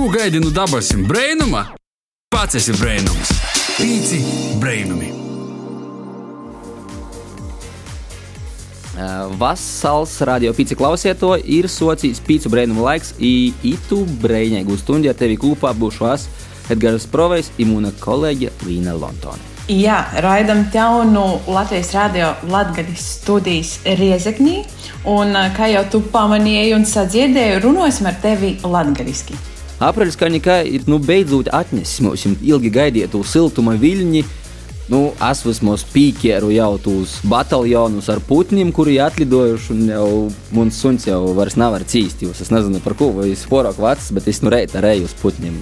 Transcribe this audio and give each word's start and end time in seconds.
Ko 0.00 0.08
gaidi 0.08 0.40
no 0.40 0.48
dabasim 0.50 1.02
brainuma? 1.04 1.60
Pats 2.32 2.56
esi 2.56 2.72
brainums. 2.72 3.32
Pīci 3.76 4.20
brainumi. 4.56 5.10
Vasals 9.42 10.14
radio 10.24 10.54
pīci 10.56 10.78
klausiet 10.80 11.20
to, 11.20 11.34
ir 11.44 11.68
socijas 11.68 12.22
pīcu 12.24 12.48
brēnumu 12.48 12.86
laiks, 12.86 13.12
i 13.20 13.52
itu 13.74 13.98
brēņēgu 14.24 14.78
stundi 14.80 15.12
ar 15.12 15.20
tevi 15.20 15.36
kopā 15.36 15.74
būšu 15.76 16.08
es, 16.14 16.26
Edgars 16.72 17.04
Provejs, 17.04 17.52
imūna 17.60 17.92
kolēģe 18.00 18.54
Līna 18.64 18.96
Lontone. 18.96 19.52
Jā, 19.68 20.00
raidam 20.24 20.64
jaunu 20.72 21.42
Latvijas 21.44 21.92
radio 21.98 22.32
Latvijas 22.48 23.04
studijas 23.18 23.76
Riezeknī, 23.84 24.62
un 25.04 25.36
kā 25.60 25.68
jau 25.76 25.84
tu 25.92 26.04
pamanīji 26.16 26.74
un 26.80 26.88
sadzirdēji, 26.88 27.64
runāsim 27.68 28.08
ar 28.08 28.16
tevi 28.24 28.56
latgaliski. 28.64 29.36
Apreļs 29.80 30.18
kā 30.20 30.28
nekā 30.28 30.60
ir 30.68 30.84
nu 30.90 30.98
beidzot 31.00 31.48
atnesis 31.56 32.02
mums 32.04 32.26
ilgi 32.26 32.72
gaidītu 32.74 33.22
siltuma 33.24 33.78
viļņi, 33.80 34.24
Nu, 34.90 35.12
es 35.22 35.44
vismaz 35.46 35.84
pīķēru 35.92 36.48
jau 36.50 36.72
tos 36.82 37.12
bataljonus 37.30 38.08
ar 38.10 38.18
putniem, 38.26 38.72
kuri 38.74 38.96
atlidojuši, 38.98 39.76
jau 39.92 40.06
mums 40.50 40.80
suns 40.82 41.06
jau 41.06 41.20
vairs 41.36 41.54
nevar 41.60 41.84
cīst. 41.86 42.24
Jūs. 42.26 42.40
Es 42.42 42.50
nezinu, 42.50 42.80
par 42.82 42.96
ko 42.98 43.12
viņš 43.14 43.44
ir 43.44 43.52
porok 43.52 43.78
vecs, 43.78 44.08
bet 44.16 44.26
es 44.32 44.42
nu 44.42 44.50
reita 44.50 44.82
reju 44.82 45.06
uz 45.06 45.14
putniem. 45.20 45.54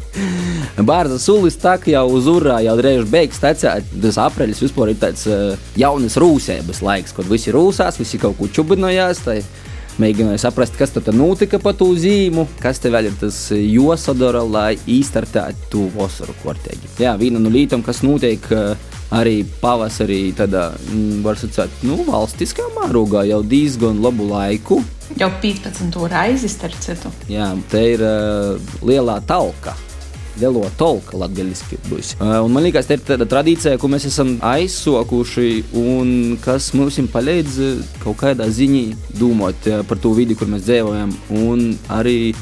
Bārza 0.88 1.18
sulis 1.20 1.60
tā, 1.60 1.76
ka 1.82 1.92
jau 1.92 2.06
uz 2.16 2.30
urā 2.32 2.62
jau 2.64 2.78
drēž 2.80 3.04
beigas 3.12 3.42
tecē. 3.44 3.74
Tas 4.06 4.20
apreļs 4.24 4.64
vispār 4.64 4.94
ir 4.94 5.02
tāds 5.02 5.26
uh, 5.28 5.52
jaunas 5.76 6.16
rūsēbas 6.16 6.80
laiks, 6.86 7.12
kad 7.18 7.28
visi 7.28 7.52
rūsās, 7.52 8.00
visi 8.00 8.22
kaut 8.22 8.40
ko 8.40 8.48
čubinojās. 8.48 9.20
Tai 9.26 9.36
mēģināju 10.00 10.40
saprast, 10.42 10.76
kas 10.78 10.94
tad 10.94 11.10
notika 11.16 11.58
pa 11.62 11.72
to 11.76 11.90
zīmu, 11.98 12.46
kas 12.62 12.78
te 12.82 12.92
vēl 12.92 13.10
ir 13.10 13.18
tas 13.20 13.38
jāsadara, 13.56 14.44
lai 14.46 14.76
īstartētu 14.86 15.88
vasaru 15.96 16.36
kortēģi. 16.44 16.94
Jā, 17.02 17.16
viena 17.20 17.42
no 17.42 17.52
lietām, 17.52 17.82
kas 17.86 18.04
notiek 18.06 18.46
arī 19.10 19.40
pavasarī, 19.60 20.22
tādā, 20.38 20.70
var 21.24 21.38
sacīt, 21.40 21.82
nu, 21.86 21.98
valstiskā 22.06 22.68
mārogā 22.76 23.26
jau 23.28 23.42
diezgan 23.42 23.98
labu 24.04 24.30
laiku. 24.30 24.80
Jau 25.18 25.30
15. 25.42 25.90
reizi, 26.12 26.48
starp 26.50 26.78
citu. 26.84 27.10
Jā, 27.30 27.50
te 27.72 27.82
ir 27.96 28.04
uh, 28.06 28.74
lielā 28.86 29.18
talka 29.26 29.74
lielo 30.40 30.64
tolku 30.80 31.20
latviešu 31.20 31.78
būs. 31.88 32.14
Un 32.20 32.52
man 32.54 32.64
liekas, 32.66 32.88
tā 32.88 32.98
ir 32.98 33.04
tāda 33.06 33.28
tradīcija, 33.28 33.78
ko 33.80 33.90
mēs 33.92 34.08
esam 34.10 34.36
aizsokuši 34.44 35.50
un 35.80 36.12
kas 36.44 36.72
mums 36.76 37.00
palīdz 37.12 37.58
kaut 38.02 38.20
kādā 38.20 38.48
ziņā 38.50 39.16
domāt 39.20 39.68
par 39.88 40.00
to 40.00 40.14
vidi, 40.16 40.36
kur 40.38 40.50
mēs 40.50 40.66
dzīvojam, 40.66 41.14
un 41.42 41.66
arī 41.92 42.34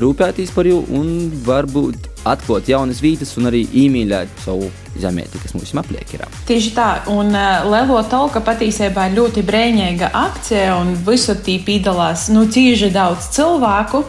rūpēties 0.00 0.52
par 0.54 0.68
viņu, 0.68 0.82
un 0.96 1.30
varbūt 1.46 2.10
atklāt 2.26 2.68
jaunas 2.72 3.00
vietas 3.04 3.36
un 3.40 3.50
arī 3.50 3.64
iemīļot 3.84 4.42
savu 4.44 4.70
zemieti, 5.00 5.40
kas 5.42 5.54
mums 5.56 5.74
apliek. 5.76 6.14
Ir. 6.16 6.24
Tieši 6.48 6.72
tā, 6.76 6.88
un 7.12 7.32
uh, 7.34 7.66
Lelo 7.68 7.98
Tolka 8.10 8.40
patiesībā 8.44 9.08
ir 9.10 9.16
ļoti 9.18 9.44
brīvīga 9.46 10.10
akcija, 10.16 10.76
un 10.80 10.94
visur 11.06 11.38
tī 11.42 11.58
piedalās 11.64 12.28
nu, 12.34 12.46
cīži 12.50 12.92
daudz 12.94 13.30
cilvēku. 13.36 14.04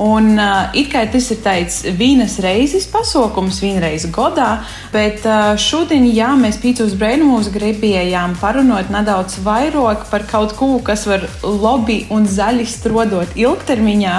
Un, 0.00 0.32
uh, 0.38 0.70
it 0.76 0.88
kā 0.92 1.02
tas 1.12 1.26
ir 1.34 1.42
tāds 1.44 1.82
vienas 1.98 2.38
reizes 2.40 2.86
pasākums, 2.88 3.58
vienreiz 3.60 4.06
gadā, 4.12 4.62
bet 4.94 5.26
uh, 5.28 5.52
šodien, 5.60 6.06
jā, 6.08 6.30
mēs 6.40 6.60
pīcos 6.62 6.96
brīvumos 7.00 7.50
gribējām 7.52 8.38
parunāt 8.40 8.88
nedaudz 8.94 9.36
vairāk 9.44 10.06
par 10.08 10.24
kaut 10.30 10.56
ko, 10.56 10.72
kas 10.84 11.04
var 11.10 11.28
labi 11.44 12.04
un 12.14 12.24
zaļi 12.24 12.64
strodot 12.70 13.36
ilgtermiņā, 13.36 14.16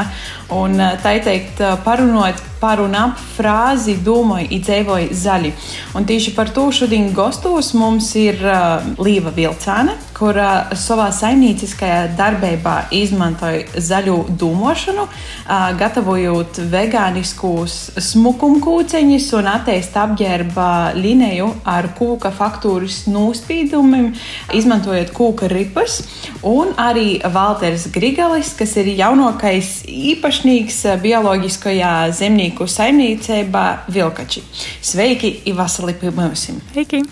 un 0.60 0.78
uh, 0.78 0.94
tā 1.02 1.18
teikt, 1.26 1.64
uh, 1.64 1.80
parunāt 1.82 2.51
par 2.62 2.82
un 2.84 2.94
ap 2.98 3.18
frāzi 3.36 3.98
domāju, 4.06 4.52
izdzīvoju 4.60 5.16
zaļi. 5.18 5.52
Un 5.98 6.06
tieši 6.06 6.36
par 6.38 6.52
to 6.54 6.68
šodien 6.74 7.10
gastos 7.18 7.74
mums 7.74 8.12
ir 8.20 8.38
uh, 8.46 8.86
Līva 9.02 9.34
Vilcāne, 9.34 9.98
kura 10.14 10.70
savā 10.78 11.08
saimnieciskajā 11.16 12.12
darbībā 12.18 12.76
izmantoja 12.94 13.82
zaļu 13.82 14.18
dūmošanu, 14.38 15.08
uh, 15.08 15.72
gatavojot 15.80 16.62
vegāniskus 16.70 17.80
smukumkūceņus 18.12 19.32
un 19.40 19.50
attīst 19.56 19.98
apģērba 19.98 20.70
liniju 21.00 21.50
ar 21.66 21.90
kūka 21.98 22.30
faktūras 22.38 23.08
nospīdumiem, 23.10 24.12
izmantojot 24.54 25.10
kūka 25.18 25.50
ripas. 25.50 26.02
Un 26.46 26.76
arī 26.82 27.18
Valters 27.34 27.88
Grigalis, 27.94 28.54
kas 28.58 28.78
ir 28.78 28.94
jaunākais 29.00 29.74
īpašnieks 29.90 30.84
bioloģiskajā 31.02 31.96
zemniekā 32.18 32.51
dzīvnieku 32.52 32.68
saimniecībā 32.68 33.86
Vilkači. 33.92 34.44
Sveiki, 34.82 35.42
Ivasali, 35.48 35.94
pie 35.94 36.12
mums! 36.12 36.50
Sveiki! 36.74 37.04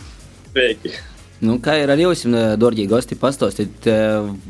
Sveiki. 0.52 0.92
Nu, 1.42 1.60
kā 1.64 1.78
ir 1.80 1.90
ar 1.90 1.98
jums, 1.98 2.26
dārgie 2.60 2.88
gosti, 2.88 3.16
pastāstīt, 3.16 3.88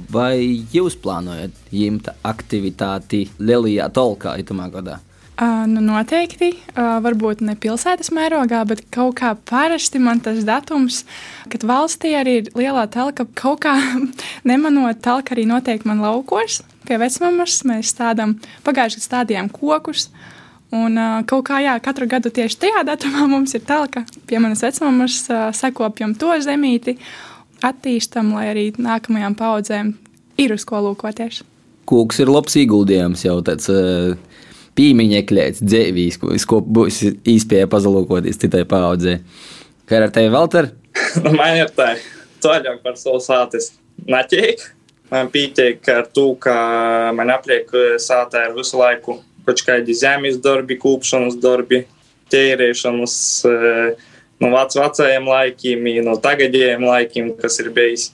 vai 0.09 0.65
jūs 0.73 0.97
plānojat 0.97 1.53
ņemt 1.71 2.09
aktivitāti 2.25 3.27
Lielajā 3.37 3.89
Tolkā 3.93 4.33
itamā 4.41 4.69
gadā? 4.73 4.97
Uh, 5.39 5.63
nu 5.69 5.79
noteikti, 5.79 6.49
uh, 6.73 6.97
varbūt 6.99 7.45
ne 7.45 7.53
pilsētas 7.55 8.09
mērogā, 8.11 8.65
bet 8.67 8.81
kaut 8.91 9.21
kā 9.21 9.35
parasti 9.37 10.01
man 10.01 10.19
tas 10.19 10.41
datums, 10.43 11.05
kad 11.47 11.63
valstī 11.63 12.11
arī 12.17 12.33
ir 12.41 12.49
lielā 12.57 12.89
telka, 12.91 13.23
kaut 13.39 13.61
kā 13.63 13.77
nemanot, 14.49 14.99
telka 15.05 15.37
arī 15.37 15.45
notiek 15.47 15.85
man 15.87 16.01
laukos 16.03 16.59
pie 16.89 16.97
vecmamas. 16.99 17.61
Mēs 17.69 17.93
stādām, 17.93 18.35
pagājušajā 18.65 19.05
gadā 19.05 19.05
stādījām 19.05 19.53
kokus. 19.53 20.09
Uh, 20.09 20.35
Un 20.75 20.99
uh, 21.01 21.21
kaut 21.25 21.47
kā 21.47 21.63
jā, 21.63 21.73
katru 21.81 22.05
gadu 22.09 22.29
tieši 22.33 22.59
tajā 22.61 22.83
datumā 22.85 23.25
mums 23.31 23.55
ir 23.57 23.63
tā, 23.65 23.81
ka 23.89 24.03
pie 24.29 24.37
manas 24.41 24.61
vecmāmas 24.61 25.23
uh, 25.31 25.47
sakopjam 25.55 26.13
to 26.19 26.35
zemīti, 26.45 26.99
attīstam, 27.65 28.35
lai 28.37 28.51
arī 28.51 28.65
nākamajām 28.77 29.37
paudzēm 29.39 29.95
ir 30.37 30.53
uz 30.53 30.65
ko 30.69 30.83
lūkoties. 30.85 31.41
Kūks 31.89 32.21
ir 32.21 32.29
labs 32.29 32.57
ieguldījums 32.61 33.25
jau 33.27 33.39
tāds. 33.45 33.69
Uh... 33.73 34.17
Pīmiņķis, 34.79 35.57
dzīvīs, 35.65 36.17
ko 36.47 36.61
būs 36.63 37.01
īstenībā 37.27 37.67
pazalūkoties 37.67 38.37
citai 38.39 38.61
paudzei. 38.69 39.17
Kā 39.89 39.99
ar 40.05 40.13
tevi, 40.15 40.29
Valter? 40.31 40.69
Nu, 41.23 41.33
man 41.35 41.57
ir 41.57 41.71
tā, 41.75 41.89
ceļāk 42.39 42.79
par 42.85 42.95
savu 42.95 43.19
sātis 43.23 43.73
naķēk. 44.07 44.63
Man 45.09 45.31
pītiek 45.33 45.83
ar 45.91 46.07
to, 46.13 46.29
ka 46.39 46.53
man 47.17 47.33
apliek 47.33 47.71
sātā 47.99 48.45
ir 48.47 48.55
visu 48.55 48.79
laiku 48.79 49.17
kaut 49.47 49.63
kādi 49.65 49.95
zemes 49.97 50.39
darbi, 50.43 50.77
kūpšanas 50.79 51.37
darbi, 51.41 51.83
ķērēšanas 52.33 53.15
no 54.39 54.51
vec, 54.53 54.75
vecajiem 54.79 55.29
laikiem, 55.29 55.87
no 56.05 56.15
tagadējiem 56.21 56.85
laikiem, 56.87 57.31
kas 57.39 57.59
ir 57.63 57.71
bijis. 57.75 58.09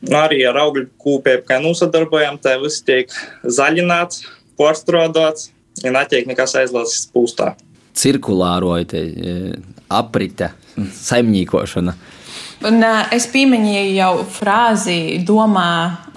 Nu, 0.00 0.16
arī 0.16 0.40
ar 0.48 0.56
augļu 0.62 0.86
kūpēm, 1.00 1.42
kā 1.48 1.58
nosadarbojam, 1.60 2.38
tā 2.40 2.54
viss 2.62 2.80
tiek 2.86 3.12
zaļināts, 3.44 4.22
porstrādāts, 4.56 5.50
ja 5.84 5.92
netiek 5.92 6.28
nekas 6.30 6.56
aizlāsts 6.56 7.10
pūstā. 7.12 7.52
Cirkulāroja 8.00 9.02
aprite, 9.92 10.52
saimniekošana. 11.02 11.96
Un, 12.60 12.82
uh, 12.84 13.06
es 13.16 13.24
pieminēju 13.32 13.92
jau 13.96 14.10
frāzi, 14.28 15.22
domā 15.24 15.70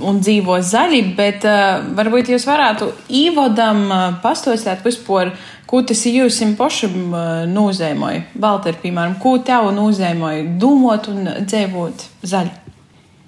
un 0.04 0.18
dzīvo 0.20 0.58
zaļi, 0.60 1.00
bet 1.16 1.46
uh, 1.48 1.80
varbūt 1.96 2.34
jūs 2.34 2.44
varētu 2.50 2.90
īvodam 3.08 3.86
uh, 3.88 4.02
pastostāt 4.20 4.84
vispār, 4.84 5.32
ko 5.72 5.80
tas 5.88 6.04
jūs 6.04 6.42
pašam 6.60 7.16
uh, 7.16 7.30
nozīmēja. 7.48 8.26
Valter, 8.36 8.76
piemēram, 8.84 9.16
ko 9.24 9.38
tev 9.40 9.72
nozīmēja 9.78 10.44
domāt 10.60 11.08
un 11.14 11.32
dzīvot 11.48 12.04
zaļi? 12.28 12.52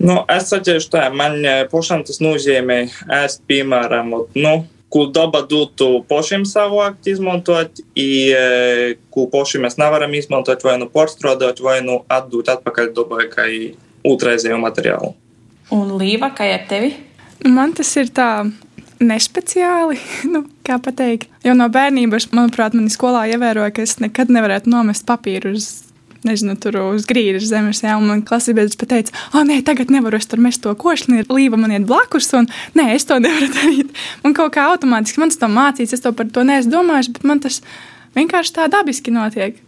Nu, 0.04 0.20
es 0.28 0.52
saprotu, 0.52 0.92
tā 0.92 1.08
man 1.16 1.40
pašam 1.72 2.04
tas 2.04 2.20
nozīmē, 2.20 2.82
es, 3.24 3.40
piemēram, 3.48 4.12
nu, 4.36 4.56
ko 4.96 5.10
daba 5.12 5.42
dotu 5.44 6.06
pašiem 6.08 6.46
savākt, 6.48 7.04
izmantot, 7.12 7.82
i 8.00 8.32
ko 9.12 9.26
paši 9.28 9.60
mēs 9.60 9.76
nevaram 9.76 10.14
izmantot, 10.16 10.64
vai 10.64 10.78
nu 10.80 10.88
porstrādāt, 10.92 11.60
vai 11.60 11.82
nu 11.84 11.98
atdot 12.08 12.48
atpakaļ 12.54 12.94
dabai 12.96 13.26
kā 13.34 13.50
otrreizēju 14.08 14.62
materiālu. 14.62 15.12
Un 15.76 15.98
Līva, 16.00 16.30
kā 16.38 16.48
ar 16.54 16.64
tevi? 16.70 16.94
Man 17.44 17.74
tas 17.76 17.92
ir 18.00 18.08
tā 18.16 18.46
nespeciāli, 19.04 20.00
nu, 20.34 20.46
kā 20.64 20.80
pateikt. 20.80 21.28
Jo 21.44 21.58
no 21.60 21.68
bērnības, 21.74 22.30
manuprāt, 22.32 22.78
manī 22.78 22.94
skolā 22.94 23.26
ievēroja, 23.34 23.76
ka 23.76 23.84
es 23.84 23.98
nekad 24.00 24.32
nevarētu 24.32 24.72
nomest 24.72 25.04
papīru 25.10 25.58
uz 25.58 25.68
nezinu, 26.28 26.56
tur 26.62 26.78
uz 26.82 27.08
grīdas 27.10 27.48
zemes. 27.50 27.84
Jā, 27.86 27.96
un 28.00 28.10
man 28.10 28.24
klasisbiedrs 28.26 28.78
pateica, 28.80 29.16
ah, 29.32 29.46
nē, 29.48 29.62
tagad 29.68 29.94
nevaru 29.94 30.20
es 30.20 30.30
tur 30.32 30.42
mest 30.44 30.64
to 30.66 30.74
košļu, 30.76 31.22
ir 31.22 31.32
līva 31.32 31.60
man 31.62 31.74
iet 31.76 31.88
blakus, 31.90 32.32
un 32.38 32.50
nē, 32.78 32.90
es 32.96 33.08
to 33.10 33.20
nevaru 33.22 33.52
darīt. 33.58 33.94
Man 34.26 34.38
kaut 34.38 34.56
kā 34.58 34.68
automātiski 34.74 35.24
man 35.24 35.34
tas 35.34 35.42
to 35.42 35.52
mācīts, 35.52 35.96
es 35.96 36.04
to 36.04 36.14
par 36.16 36.30
to 36.34 36.46
neesmu 36.48 36.74
domājis, 36.76 37.14
bet 37.16 37.28
man 37.28 37.44
tas 37.46 37.62
vienkārši 38.18 38.58
tā 38.60 38.70
dabiski 38.72 39.14
notiek. 39.16 39.62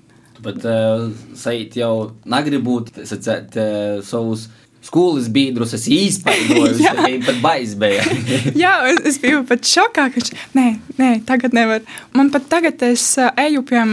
Bet 0.43 0.61
uh, 0.69 1.07
Saīt 1.37 1.79
jau 1.79 2.11
negribu 2.29 2.83
sacēt 2.93 3.57
uh, 3.57 4.05
savus 4.05 4.45
skolas 4.87 5.27
biedrus 5.33 5.73
es 5.75 5.87
viņiem 5.89 7.25
pat 7.27 7.39
baiz 7.43 7.73
bija. 7.79 8.05
Jā, 8.63 8.75
es, 8.91 9.01
es 9.11 9.19
biju 9.23 9.43
pat 9.47 9.65
šokā, 9.67 10.07
ka 10.11 10.19
viņš, 10.19 10.31
nē, 10.57 10.67
nē, 10.99 11.11
tagad 11.27 11.57
nevar. 11.57 11.83
Man 12.15 12.31
pat 12.33 12.47
tagad 12.51 12.83
es 12.87 13.09
uh, 13.19 13.31
eju 13.47 13.65
pie 13.67 13.83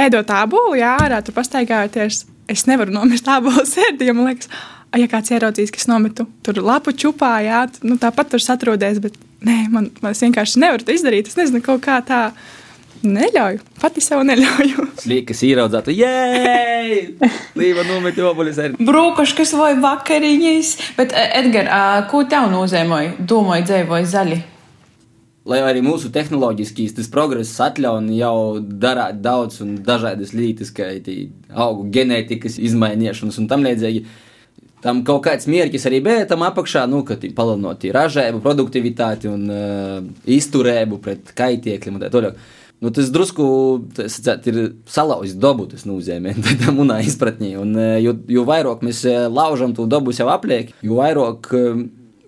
ēdot 0.00 0.30
ābolu, 0.34 0.76
jā, 0.78 0.94
ārā 1.02 1.20
tur 1.24 1.36
pastaigājoties. 1.36 2.24
Es 2.50 2.66
nevaru 2.68 2.92
nomest 2.94 3.28
ābolu 3.30 3.64
sēdi, 3.74 4.08
jo 4.08 4.16
man 4.16 4.32
liekas, 4.32 4.50
ja 4.98 5.06
kāds 5.10 5.32
ieraudzīs, 5.34 5.72
ka 5.72 5.80
es 5.80 5.88
nometu 5.90 6.26
tur 6.44 6.60
lapu 6.64 6.92
čupā, 6.92 7.36
jā, 7.44 7.64
nu, 7.86 7.96
tāpat 8.00 8.34
tur 8.34 8.42
satrodies, 8.42 9.00
bet 9.04 9.16
nē, 9.44 9.64
man, 9.72 9.88
man 10.02 10.14
es 10.14 10.22
vienkārši 10.24 10.60
nevaru 10.62 10.86
to 10.86 10.94
izdarīt. 10.94 11.30
Es 11.30 11.40
nezinu, 11.40 11.64
kaut 11.64 11.84
kā 11.86 12.02
tā. 12.06 12.28
Neļauju, 13.04 13.58
pati 13.82 14.00
sev 14.00 14.22
neļauju. 14.24 14.86
Slīkas 15.02 15.42
ieraudzētu, 15.44 15.92
jēj! 15.92 16.94
Līva 17.60 17.84
nomet 17.84 18.16
obuļus 18.16 18.60
ar. 18.64 18.78
Brūkaškas 18.80 19.52
vai 19.60 19.74
vakariņas. 19.82 20.70
Bet, 20.96 21.12
Edgar, 21.12 21.68
ko 22.08 22.22
tev 22.24 22.48
nozīmēja? 22.54 23.18
Domāju, 23.28 23.68
dzēvoja 23.68 24.08
zaļi. 24.08 24.40
Lai 25.44 25.58
arī 25.60 25.82
mūsu 25.84 26.08
tehnoloģiskīs 26.08 26.94
tas 26.96 27.10
progress 27.12 27.58
atļauj 27.60 28.14
jau 28.16 28.36
darīt 28.64 29.18
daudz 29.24 29.58
un 29.60 29.74
dažādas 29.84 30.32
lietas, 30.32 30.70
kā 30.72 30.86
augu 31.52 31.84
ģenētikas 31.92 32.56
izmaiņošanas 32.64 33.40
un 33.42 33.48
tam 33.50 33.66
līdzīgi. 33.66 34.06
Tam 34.84 35.02
kaut 35.04 35.22
kāds 35.26 35.48
mērķis 35.48 35.84
arī 35.88 36.00
bija 36.04 36.24
tam 36.28 36.44
apakšā, 36.44 36.86
nu, 36.88 37.02
ka 37.08 37.16
palielinot 37.36 37.84
ražējumu, 37.96 38.40
produktivitāti 38.44 39.28
un 39.28 39.44
uh, 39.52 39.98
izturēbu 40.28 41.00
pret 41.04 41.32
kaitēkļiem 41.36 41.98
un 41.98 42.04
tā 42.04 42.10
tālāk. 42.12 42.40
Nu, 42.84 42.90
tas 42.92 43.08
drusku 43.12 43.46
tas, 43.96 44.16
ir 44.48 44.58
salauzis 44.88 45.36
dabu, 45.40 45.64
tas 45.68 45.84
nozīmē, 45.88 46.34
tādā 46.48 46.72
munā 46.76 46.98
izpratnē. 47.04 47.52
Un, 47.60 47.76
jo, 48.00 48.16
jo 48.32 48.46
vairāk 48.48 48.84
mēs 48.84 49.04
laužam 49.32 49.76
to 49.76 49.84
dabu 49.88 50.12
sev 50.16 50.32
apliek, 50.32 50.72
jo 50.84 51.00
vairāk 51.00 51.52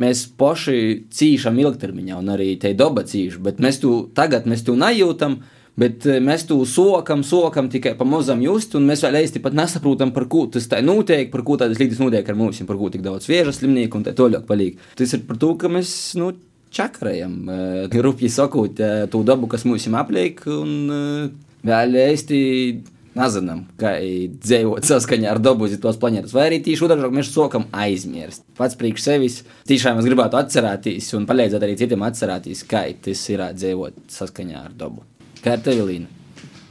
mēs 0.03 0.27
paši 0.39 0.79
cīšam 1.13 1.59
ilgtermiņā, 1.63 2.17
un 2.21 2.33
arī 2.35 2.55
te 2.61 2.73
daba 2.77 3.05
cīš, 3.07 3.39
bet 3.43 3.63
mēs 3.63 3.81
to 3.83 3.99
tagad 4.17 4.49
mēs 4.49 4.67
to 4.67 4.79
nejūtam. 4.79 5.41
Bet 5.77 6.07
mēs 6.25 6.47
to 6.49 6.57
sokam, 6.65 7.21
sokam 7.21 7.67
tikai 7.69 7.91
pa 7.99 8.05
mazam 8.09 8.41
just, 8.41 8.73
un 8.79 8.87
mēs 8.89 9.03
vēl 9.05 9.19
īsti 9.19 9.43
pat 9.45 9.53
nesaprotam, 9.59 10.09
par 10.09 10.25
ko 10.33 10.47
tas 10.49 10.65
tā 10.73 10.79
notiek, 10.81 11.29
par 11.29 11.43
ko 11.45 11.59
tādas 11.61 11.77
lietas 11.77 12.01
notiek 12.01 12.25
ar 12.33 12.39
mums, 12.39 12.63
par 12.65 12.79
ko 12.81 12.89
tik 12.89 13.05
daudz 13.05 13.29
vēža 13.29 13.53
slimnieku 13.53 14.01
un 14.01 14.07
tā 14.07 14.15
tālāk 14.17 14.47
paliek. 14.49 14.81
Tas 14.97 15.13
ir 15.13 15.27
par 15.29 15.37
to, 15.43 15.53
ka 15.61 15.69
mēs, 15.69 15.91
nu, 16.17 16.31
čakarējam, 16.77 17.35
eh, 17.51 18.01
rupji 18.03 18.31
sakot, 18.33 18.81
eh, 18.81 19.07
to 19.13 19.23
dabu, 19.23 19.49
kas 19.49 19.65
mums 19.65 19.87
apliek, 19.87 20.41
un 20.47 20.91
eh, 20.91 21.31
vēl 21.65 21.93
īsti 22.13 22.96
nezinām, 23.17 23.65
kā 23.81 23.97
dzīvot 24.37 24.87
saskaņā 24.87 25.31
ar 25.33 25.41
dabu 25.43 25.69
uz 25.69 25.77
tos 25.83 26.01
planētas. 26.03 26.35
Vai 26.37 26.49
arī 26.51 26.61
tīši 26.65 26.87
otrādi 26.87 27.13
mēs 27.17 27.33
sākam 27.35 27.69
aizmirst. 27.85 28.47
Pats 28.59 28.79
priekš 28.79 29.09
sevis 29.09 29.41
tiešām 29.69 30.01
es 30.03 30.09
gribētu 30.09 30.41
atcerēties 30.41 31.13
un 31.19 31.29
palīdzēt 31.29 31.67
arī 31.67 31.79
citiem 31.81 32.07
atcerēties, 32.07 32.67
kā 32.71 32.87
tas 33.07 33.25
ir 33.33 33.47
dzīvot 33.57 34.07
saskaņā 34.19 34.67
ar 34.67 34.77
dabu. 34.77 35.05
Kā 35.43 35.57
ar 35.57 35.65
tevi, 35.65 35.89
Līna? 35.91 36.16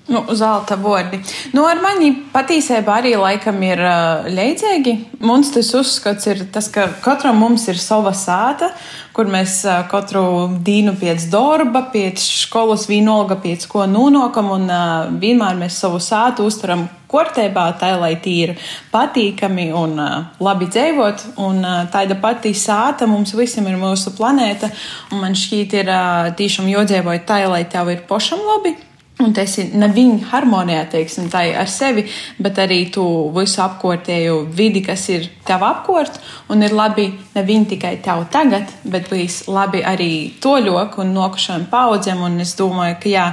Nu, 0.05 0.21
zelta 0.37 0.75
vārdi. 0.77 1.17
Nu, 1.55 1.63
ar 1.65 1.79
mani 1.81 2.11
patiesībā 2.29 2.99
arī 2.99 3.15
laikam 3.17 3.57
ir 3.65 3.79
uh, 3.81 4.27
leidzīgi. 4.29 4.93
Mums 5.25 5.49
tas 5.55 5.71
uzskats 5.73 6.29
ir 6.29 6.43
tas, 6.53 6.67
ka 6.69 6.91
katram 7.01 7.41
mums 7.41 7.65
ir 7.71 7.81
sava 7.81 8.13
sāta, 8.13 8.69
kur 9.17 9.25
mēs 9.33 9.57
uh, 9.65 9.79
katru 9.89 10.21
dienu 10.61 10.93
pēc 11.01 11.25
darba, 11.33 11.87
pēc 11.89 12.21
skolas 12.21 12.85
vienalga, 12.85 13.39
pēc 13.41 13.65
ko 13.71 13.87
nonākam, 13.89 14.53
un 14.59 14.69
uh, 14.69 15.09
vienmēr 15.09 15.57
mēs 15.65 15.81
savu 15.81 15.97
sātu 15.97 16.45
uztveram 16.45 16.85
kārtībā, 17.09 17.65
tā 17.81 17.95
lai 17.97 18.13
tie 18.21 18.37
ir 18.45 18.55
patīkami 18.93 19.71
un 19.73 19.97
uh, 19.97 20.17
labi 20.37 20.69
dzīvot. 20.69 21.29
Un 21.49 21.65
uh, 21.65 21.85
tāda 21.89 22.21
pati 22.21 22.53
sāta 22.53 23.09
mums 23.09 23.33
visiem 23.33 23.73
ir 23.73 23.81
mūsu 23.81 24.13
planēta, 24.13 24.69
un 25.09 25.25
man 25.25 25.33
šķiet 25.33 25.79
ir 25.81 25.89
uh, 25.89 26.35
tiešām 26.37 26.69
jodzīvot 26.77 27.25
tā, 27.25 27.47
lai 27.49 27.65
tev 27.65 27.89
ir 27.89 28.05
pašam 28.05 28.45
labi. 28.53 28.77
Un 29.23 29.31
tas 29.31 29.53
ir 29.61 29.69
ne 29.79 29.87
viņa 29.95 30.27
harmonijā, 30.27 30.81
teiksim, 30.91 31.29
tā 31.31 31.45
ar 31.55 31.69
sevi, 31.71 32.03
bet 32.35 32.57
arī 32.59 32.81
tu 32.91 33.03
visu 33.35 33.61
apkārtēju 33.63 34.41
vidi, 34.57 34.81
kas 34.83 35.05
ir 35.13 35.29
tev 35.47 35.63
apkārt. 35.63 36.17
Un 36.51 36.65
ir 36.67 36.75
labi 36.75 37.07
ne 37.35 37.43
viņa 37.47 37.69
tikai 37.71 37.93
tev 38.03 38.25
tagad, 38.33 38.73
bet 38.83 39.07
bijis 39.11 39.45
labi 39.47 39.85
arī 39.87 40.09
toļok 40.43 40.99
un 40.99 41.15
nokušajām 41.15 41.63
paudzēm. 41.71 42.25
Un 42.27 42.43
es 42.43 42.57
domāju, 42.59 42.99
ka 43.05 43.13
jā, 43.13 43.29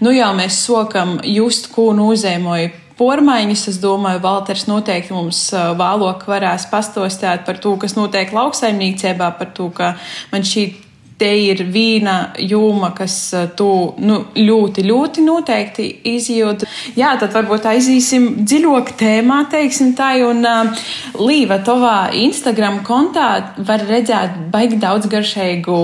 nu 0.00 0.16
jau 0.16 0.32
mēs 0.40 0.62
sokam 0.64 1.18
just, 1.20 1.68
ko 1.74 1.90
nozīmēja 1.96 2.72
Pormaiņas, 2.96 3.66
es 3.68 3.76
domāju, 3.76 4.22
Valters 4.24 4.64
noteikti 4.70 5.12
mums 5.12 5.50
vēlāk 5.52 6.22
varēs 6.30 6.64
pastostāt 6.70 7.44
par 7.44 7.60
to, 7.60 7.74
kas 7.76 7.92
notiek 7.92 8.32
lauksaimniecībā, 8.32 9.34
par 9.36 9.52
to, 9.52 9.68
ka 9.68 9.92
man 10.32 10.46
šī 10.48 10.70
te 11.18 11.30
ir 11.46 11.62
viena 11.72 12.32
joma, 12.38 12.90
kas 12.96 13.16
eh, 13.34 13.46
tu 13.56 13.68
nu, 13.98 14.18
ļoti, 14.36 14.84
ļoti 14.86 15.24
noteikti 15.24 15.88
izjūt. 16.12 16.66
Jā, 16.98 17.14
tad 17.20 17.32
varbūt 17.36 17.68
aiziesim 17.70 18.28
dziļāk 18.44 18.92
tēmā, 19.00 19.42
teiksim 19.52 19.94
tā, 19.96 20.12
un 20.26 20.44
uh, 20.46 20.84
Līva, 21.16 21.58
tavā 21.64 22.10
Instagram 22.16 22.82
kontā 22.86 23.28
var 23.56 23.84
redzēt 23.88 24.36
baigi 24.52 24.78
daudz 24.80 25.08
garšīgu 25.10 25.78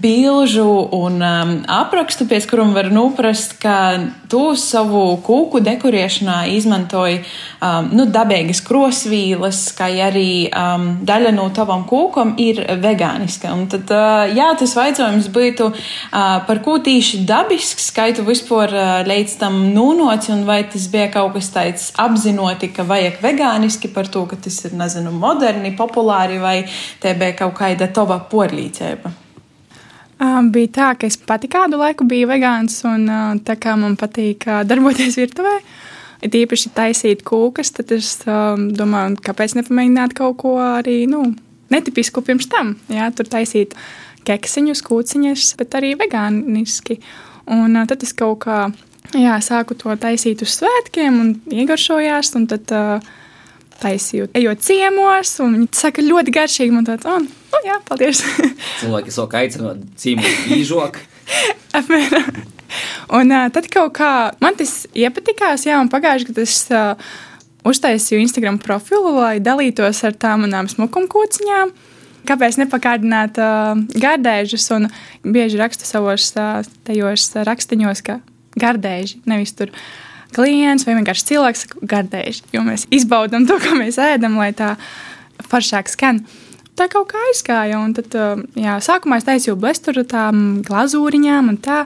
bilžu 0.00 0.68
un 0.96 1.20
um, 1.20 1.52
aprakstu, 1.78 2.26
pēc 2.28 2.48
kurum 2.48 2.72
var 2.76 2.88
noprast, 2.92 3.58
ka 3.60 3.76
tu 4.32 4.42
savu 4.58 5.18
kūku 5.24 5.60
dekorēšanā 5.64 6.38
izmantoji 6.56 7.20
um, 7.20 7.90
nu, 7.92 8.08
dabīgas 8.12 8.62
krosvīles, 8.64 9.60
kā 9.76 9.90
arī 10.08 10.48
um, 10.48 10.88
daļa 11.08 11.34
no 11.36 11.48
tavam 11.56 11.84
kūkam 11.88 12.34
ir 12.40 12.62
vegāniska. 12.80 13.52
Un 13.52 13.68
tad, 13.72 13.92
uh, 13.92 14.37
jā, 14.38 14.48
tas 14.58 14.74
jautājums 14.76 15.28
būtu, 15.32 15.68
par 16.48 16.62
ko 16.64 16.78
tieši 16.84 17.22
dabisks, 17.28 17.90
kā 17.94 18.08
tu 18.16 18.24
vispār 18.26 18.72
līdz 19.08 19.36
tam 19.40 19.60
nūnoci, 19.74 20.32
un 20.34 20.44
vai 20.48 20.60
tas 20.70 20.88
bija 20.92 21.08
kaut 21.14 21.34
kas 21.36 21.50
tāds 21.54 21.88
apzinoti, 21.98 22.70
ka 22.74 22.86
vajag 22.88 23.20
vegāniski 23.24 23.90
par 23.94 24.10
to, 24.12 24.24
ka 24.30 24.38
tas 24.48 24.58
ir, 24.66 24.76
nezinu, 24.78 25.12
moderni, 25.14 25.74
populāri, 25.78 26.40
vai 26.42 26.58
te 27.02 27.14
bija 27.18 27.36
kaut 27.42 27.56
kāda 27.60 27.90
tova 27.94 28.20
porlīdzība? 28.30 29.14
Um, 30.18 30.48
bija 30.50 30.72
tā, 30.74 30.86
ka 30.98 31.06
es 31.06 31.18
pati 31.18 31.46
kādu 31.50 31.78
laiku 31.78 32.06
biju 32.08 32.26
vegāns, 32.30 32.80
un 32.88 33.06
tā 33.46 33.54
kā 33.60 33.76
man 33.78 33.94
patīk 33.98 34.48
darboties 34.66 35.18
virtuvē, 35.20 35.52
ir 36.26 36.40
īpaši 36.40 36.72
taisīt 36.74 37.22
kūkas, 37.26 37.70
tad 37.76 37.94
es 37.94 38.16
domāju, 38.26 39.20
kāpēc 39.22 39.54
nepamēģināt 39.60 40.16
kaut 40.18 40.40
ko 40.42 40.56
arī 40.58 41.04
nu, 41.10 41.22
netipisku 41.70 42.24
pirms 42.26 42.50
tam. 42.50 42.74
Jā, 42.90 43.12
tur 43.14 43.30
taisīt 43.30 43.76
uh, 43.76 44.07
keksiņus, 44.28 44.84
kūciņus, 44.86 45.48
bet 45.60 45.78
arī 45.78 45.94
vegāniski. 45.98 47.00
Un 47.48 47.78
tad 47.88 48.04
es 48.04 48.12
kaut 48.16 48.44
kā 48.44 48.66
jā, 49.16 49.38
sāku 49.44 49.76
to 49.78 49.94
taisīt 50.00 50.44
uz 50.44 50.58
svētkiem 50.58 51.16
un 51.22 51.32
iegaršojās. 51.62 52.34
Un 52.38 52.50
tad, 52.50 52.74
uh, 52.74 53.14
Taisīju, 53.78 54.26
ejot 54.34 54.58
ciemos, 54.66 55.36
un 55.38 55.52
viņi 55.54 55.68
saka, 55.78 56.02
ļoti 56.02 56.32
garšīgi. 56.34 56.72
Man 56.74 56.86
tāds, 56.88 57.06
oh, 57.06 57.20
nu, 57.22 57.58
jā, 57.62 57.76
paldies. 57.86 58.24
Cilvēki 58.80 59.14
sāk 59.14 59.36
aicināt 59.38 59.84
ciemos 60.02 60.48
īžok. 60.56 60.98
Apmēram. 61.78 62.40
Un 63.14 63.30
uh, 63.30 63.44
tad 63.54 63.68
kaut 63.70 63.94
kā 64.00 64.10
man 64.42 64.58
tas 64.58 64.80
iepatikās, 64.98 65.68
jā, 65.68 65.78
un 65.78 65.92
pagājuši, 65.92 66.26
kad 66.26 66.40
es 66.42 66.56
uh, 66.74 67.14
uztaisīju 67.70 68.24
Instagram 68.24 68.58
profilu, 68.58 69.14
lai 69.20 69.36
dalītos 69.38 70.02
ar 70.10 70.18
tām 70.18 70.42
manām 70.48 70.66
smukumkociņām. 70.74 71.70
Uh, 71.70 71.97
kāpēc 72.28 72.58
nepakārdināt 72.62 73.38
uh, 73.42 73.78
gardēžus. 74.00 74.66
Un 74.76 74.88
bieži 75.22 75.60
rakstu 75.60 75.86
savos 75.88 76.30
uh, 76.36 76.66
tajos 76.88 77.30
rakstiņos, 77.48 78.04
ka 78.06 78.20
gardēži 78.58 79.22
nevis 79.28 79.54
tur. 79.58 79.72
Klients 80.36 80.84
vai 80.84 80.98
vienkārši 80.98 81.24
cilvēks 81.30 81.62
gardēži, 81.88 82.42
jo 82.52 82.60
mēs 82.66 82.84
izbaudām 82.92 83.46
to, 83.48 83.56
ko 83.62 83.78
mēs 83.78 83.96
ēdam, 84.02 84.36
lai 84.36 84.50
tā 84.56 84.74
foršāk 85.48 85.88
skan. 85.88 86.20
Tā 86.76 86.84
kaut 86.92 87.08
kā 87.10 87.22
aizgāja, 87.30 87.80
un 87.80 87.94
tad, 87.96 88.12
jā, 88.54 88.76
sākumā 88.84 89.16
es 89.18 89.26
taisīju 89.26 89.56
blesturu 89.58 90.04
tām 90.06 90.60
glazūriņām 90.68 91.48
un 91.50 91.56
tā, 91.64 91.80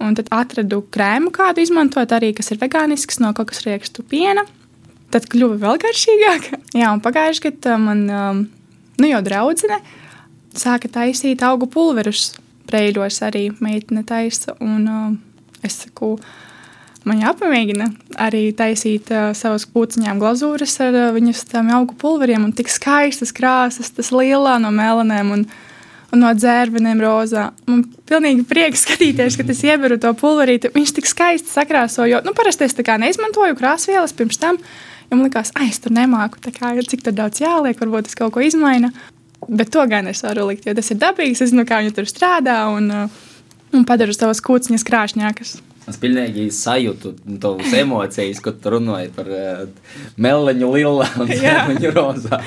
un 0.00 0.14
tad 0.16 0.30
atradu 0.32 0.84
krēmu, 0.94 1.32
kādu 1.34 1.64
izmantot 1.64 2.14
arī, 2.14 2.30
kas 2.36 2.54
ir 2.54 2.62
vegānisks 2.62 3.18
no 3.20 3.34
kaut 3.36 3.50
kas 3.50 3.64
riekstu 3.66 4.06
piena. 4.06 4.46
Tad 5.12 5.26
kļuva 5.30 5.58
vēl 5.66 5.82
garšīgāk. 5.82 6.48
Jā, 6.78 6.94
un 6.94 7.02
pagājuši 7.04 7.44
gadu 7.44 7.76
man 7.82 8.06
um, 8.08 8.40
nu, 9.00 9.10
jau 9.10 9.20
draudzene 9.24 9.80
sāka 10.58 10.90
taisīt 10.90 11.42
augu 11.46 11.68
pulverus. 11.70 12.32
Preļos 12.64 13.20
arī 13.26 13.48
meitene 13.62 14.04
taisa. 14.06 14.54
Un, 14.64 14.86
uh, 14.88 15.66
es 15.66 15.82
saku, 15.82 16.14
man 17.04 17.20
jāpamēģina 17.20 17.90
arī 18.24 18.46
taisīt 18.56 19.12
uh, 19.12 19.34
savas 19.36 19.66
kūciņām 19.68 20.22
glazūras 20.22 20.78
ar 20.84 20.96
uh, 20.96 21.10
viņas 21.16 21.44
tām 21.50 21.68
augu 21.74 21.96
pulveriem. 22.00 22.46
Un 22.46 22.56
tik 22.56 22.72
skaistas 22.72 23.34
krāsas, 23.36 23.92
tas 23.92 24.10
lielā 24.14 24.56
no 24.62 24.72
melanēm. 24.74 25.36
Un, 25.36 25.46
un 26.14 26.22
no 26.22 26.30
dzērbeniem 26.36 27.00
rozā. 27.02 27.48
Man 27.66 27.84
pilnīgi 28.08 28.46
prieks 28.48 28.84
skatīties, 28.86 29.36
ka 29.38 29.46
es 29.50 29.62
ieberu 29.66 29.98
to 30.00 30.12
pulverīti. 30.18 30.70
Viņš 30.74 30.94
tik 30.98 31.10
skaisti 31.10 31.50
sakrāso, 31.50 32.06
jo 32.08 32.20
nu, 32.24 32.34
parasti 32.36 32.68
es 32.68 32.76
tā 32.78 32.86
kā 32.86 32.96
neizmantoju 33.02 33.56
krāsvielas 33.58 34.14
pirms 34.16 34.38
tam, 34.40 34.60
Jo 35.10 35.18
man 35.18 35.26
liekas, 35.28 35.52
ah, 35.58 35.66
es 35.68 35.80
tur 35.82 35.94
nemāku, 35.94 36.40
kā, 36.54 36.72
cik 36.88 37.04
daudz 37.12 37.42
jāliek, 37.42 37.78
varbūt 37.80 38.10
es 38.10 38.18
kaut 38.18 38.34
ko 38.34 38.44
izmainu. 38.44 38.92
Bet 39.48 39.70
to 39.74 39.84
gan 39.90 40.08
es 40.08 40.22
varu 40.24 40.48
likt, 40.48 40.64
jo 40.66 40.74
tas 40.76 40.90
ir 40.90 41.00
dabīgs. 41.02 41.42
Es 41.44 41.52
zinu, 41.52 41.66
kā 41.68 41.82
viņi 41.82 41.92
tur 41.96 42.08
strādā 42.08 42.62
un, 42.72 42.88
uh, 42.88 43.22
un 43.76 43.84
padara 43.88 44.14
savas 44.16 44.40
kūciņas 44.44 44.86
krāšņākas. 44.88 45.56
Es 45.84 45.98
pilnīgi 46.00 46.46
sajūtu 46.54 47.10
tavas 47.42 47.72
emocijas, 47.76 48.40
kad 48.44 48.56
tu 48.62 48.72
runāji 48.72 49.10
par 49.12 49.28
uh, 49.28 49.66
meliņu 50.16 50.70
lilā 50.72 51.10
un 51.20 51.28
meliņu 51.44 51.92
rozā. 51.92 52.40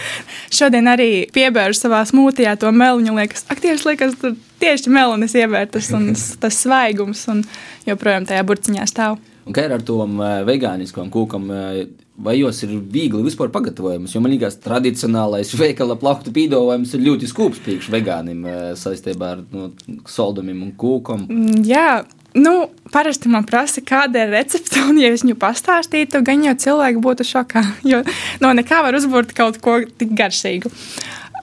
Šodien 0.49 0.89
arī 0.89 1.11
piebēru 1.33 1.77
savā 1.77 2.01
smūtijā 2.09 2.55
to 2.57 2.73
meliņu. 2.73 3.13
Liekas, 3.19 3.45
ak, 3.53 3.61
tieši 3.61 3.91
liekas, 3.91 4.17
tur 4.23 4.33
tieši 4.63 4.93
melinis 4.93 5.37
ievērtas 5.37 5.91
un 5.97 6.09
tas 6.41 6.61
svaigums 6.65 7.27
un 7.33 7.45
joprojām 7.85 8.25
tajā 8.29 8.45
burciņā 8.47 8.89
stāv. 8.89 9.21
Un 9.47 9.55
kā 9.55 9.63
ir 9.67 9.73
ar 9.75 9.85
to 9.87 10.01
uh, 10.03 10.27
vegāniskām 10.47 11.09
kūkam? 11.13 11.47
Uh, 11.47 11.85
vai 12.17 12.39
jos 12.39 12.59
ir 12.65 12.73
viegli 12.91 13.21
vispār 13.25 13.51
pagatavojams. 13.53 14.13
Jo 14.15 14.21
man 14.23 14.33
liekas, 14.33 14.59
tradicionālais 14.63 15.53
veikala 15.61 15.97
plauktu 15.99 16.33
pīdolājums 16.35 16.95
ir 16.97 17.05
ļoti 17.07 17.29
skūps 17.29 17.63
priekš 17.65 17.89
vegāniem 17.93 18.45
eh, 18.45 18.61
saistībā 18.79 19.33
ar 19.35 19.43
no, 19.53 19.71
saldumiem 20.09 20.63
un 20.65 20.73
kūkom. 20.79 21.27
Mm, 21.29 21.65
jā. 21.67 21.89
Nu, 22.37 22.67
parasti 22.93 23.31
man 23.33 23.47
prasa, 23.49 23.81
kāda 23.81 24.25
ir 24.25 24.33
recepte, 24.35 24.81
un, 24.85 24.99
ja 25.01 25.09
es 25.09 25.23
viņu 25.25 25.39
pastāstītu, 25.41 26.21
gan 26.25 26.43
jau 26.45 26.53
cilvēki 26.67 27.01
būtu 27.01 27.25
šokā. 27.25 27.63
Jo 27.91 28.03
no 28.43 28.51
nekā 28.57 28.83
var 28.85 28.97
uzbūvēt 28.97 29.33
kaut 29.37 29.61
ko 29.63 29.79
tik 29.97 30.13
garšīgu. 30.17 30.69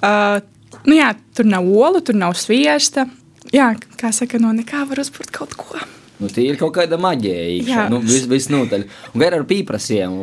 Uh, 0.05 0.39
nu, 0.85 0.99
jā, 0.99 1.15
tur 1.35 1.49
nav 1.51 1.67
olu, 1.67 2.03
tur 2.05 2.19
nav 2.19 2.37
sviesta. 2.39 3.09
Jā, 3.55 3.73
kā 3.99 4.13
saka, 4.15 4.39
no 4.43 4.53
nekā 4.55 4.85
var 4.91 5.03
uzbūvēt 5.03 5.35
kaut 5.35 5.59
ko. 5.59 5.83
Nu, 6.25 6.31
tie 6.33 6.47
ir 6.49 6.57
kaut 6.57 6.73
kāda 6.79 6.97
maģija. 7.01 7.85
Nu, 7.93 8.01
vis, 8.05 8.25
visnotaļ. 8.31 8.87
Un 9.13 9.21
kā 9.21 9.29
ar 9.29 9.45
pīprasiem 9.49 10.15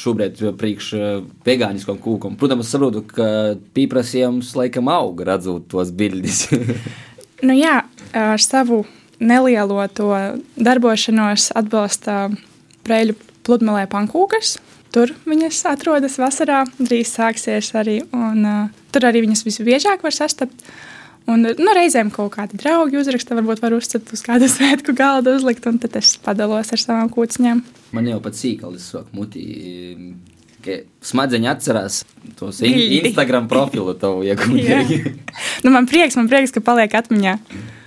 šobrīd 0.00 0.40
priekš 0.60 0.88
vegāniskam 1.44 1.98
kūkam? 2.00 2.38
Protams, 2.40 2.64
es 2.64 2.72
saprotu, 2.72 3.04
ka 3.04 3.28
pīprasiem 3.76 4.40
laikam 4.56 4.88
aug 4.92 5.20
redzot 5.28 5.68
tos 5.68 5.92
bildes. 5.92 6.46
nu 7.46 7.56
jā, 7.58 7.82
ar 8.16 8.40
savu 8.40 8.86
nelielo 9.20 9.84
to 9.92 10.14
darbošanos 10.56 11.50
atbalsta 11.60 12.30
Prēļu 12.80 13.18
pludmalē 13.44 13.84
pankūkas. 13.92 14.56
Tur 14.90 15.12
viņas 15.28 15.58
atrodas 15.70 16.16
vasarā, 16.18 16.64
drīz 16.80 17.12
sāksies 17.12 17.68
arī, 17.78 18.00
un 18.16 18.46
uh, 18.48 18.78
tur 18.90 19.04
arī 19.06 19.20
viņas 19.26 19.44
visbiežāk 19.46 20.00
var 20.02 20.16
sastapt. 20.16 20.64
Uh, 20.64 20.89
Un 21.30 21.46
nu, 21.46 21.74
reizēm 21.76 22.10
kaut 22.14 22.32
kādi 22.34 22.58
draugi 22.58 22.98
uzraksta, 23.00 23.36
varbūt 23.38 23.62
var 23.62 23.76
uzcelt 23.76 24.10
uz 24.14 24.24
kādu 24.26 24.48
svētku 24.50 24.94
galdu, 24.98 25.36
uzlikt, 25.38 25.66
un 25.70 25.78
tad 25.82 25.96
es 26.00 26.16
padalos 26.22 26.72
ar 26.74 26.82
savām 26.82 27.12
kūciņām. 27.12 27.62
Man 27.96 28.10
jau 28.10 28.18
pat 28.24 28.38
sīkālis 28.38 28.90
sāk 28.94 29.10
mutī. 29.16 29.46
Smadzeņi 30.60 31.48
atcerās 31.48 32.02
tos 32.36 32.58
Instagram 32.60 33.46
profilu 33.48 33.94
tavu, 33.96 34.26
ja 34.26 34.34
gudīgi. 34.40 34.98
nu, 35.64 35.72
man 35.72 35.88
prieks, 35.88 36.18
man 36.20 36.28
prieks, 36.28 36.52
ka 36.52 36.60
paliek 36.64 36.92
atmiņā. 37.00 37.38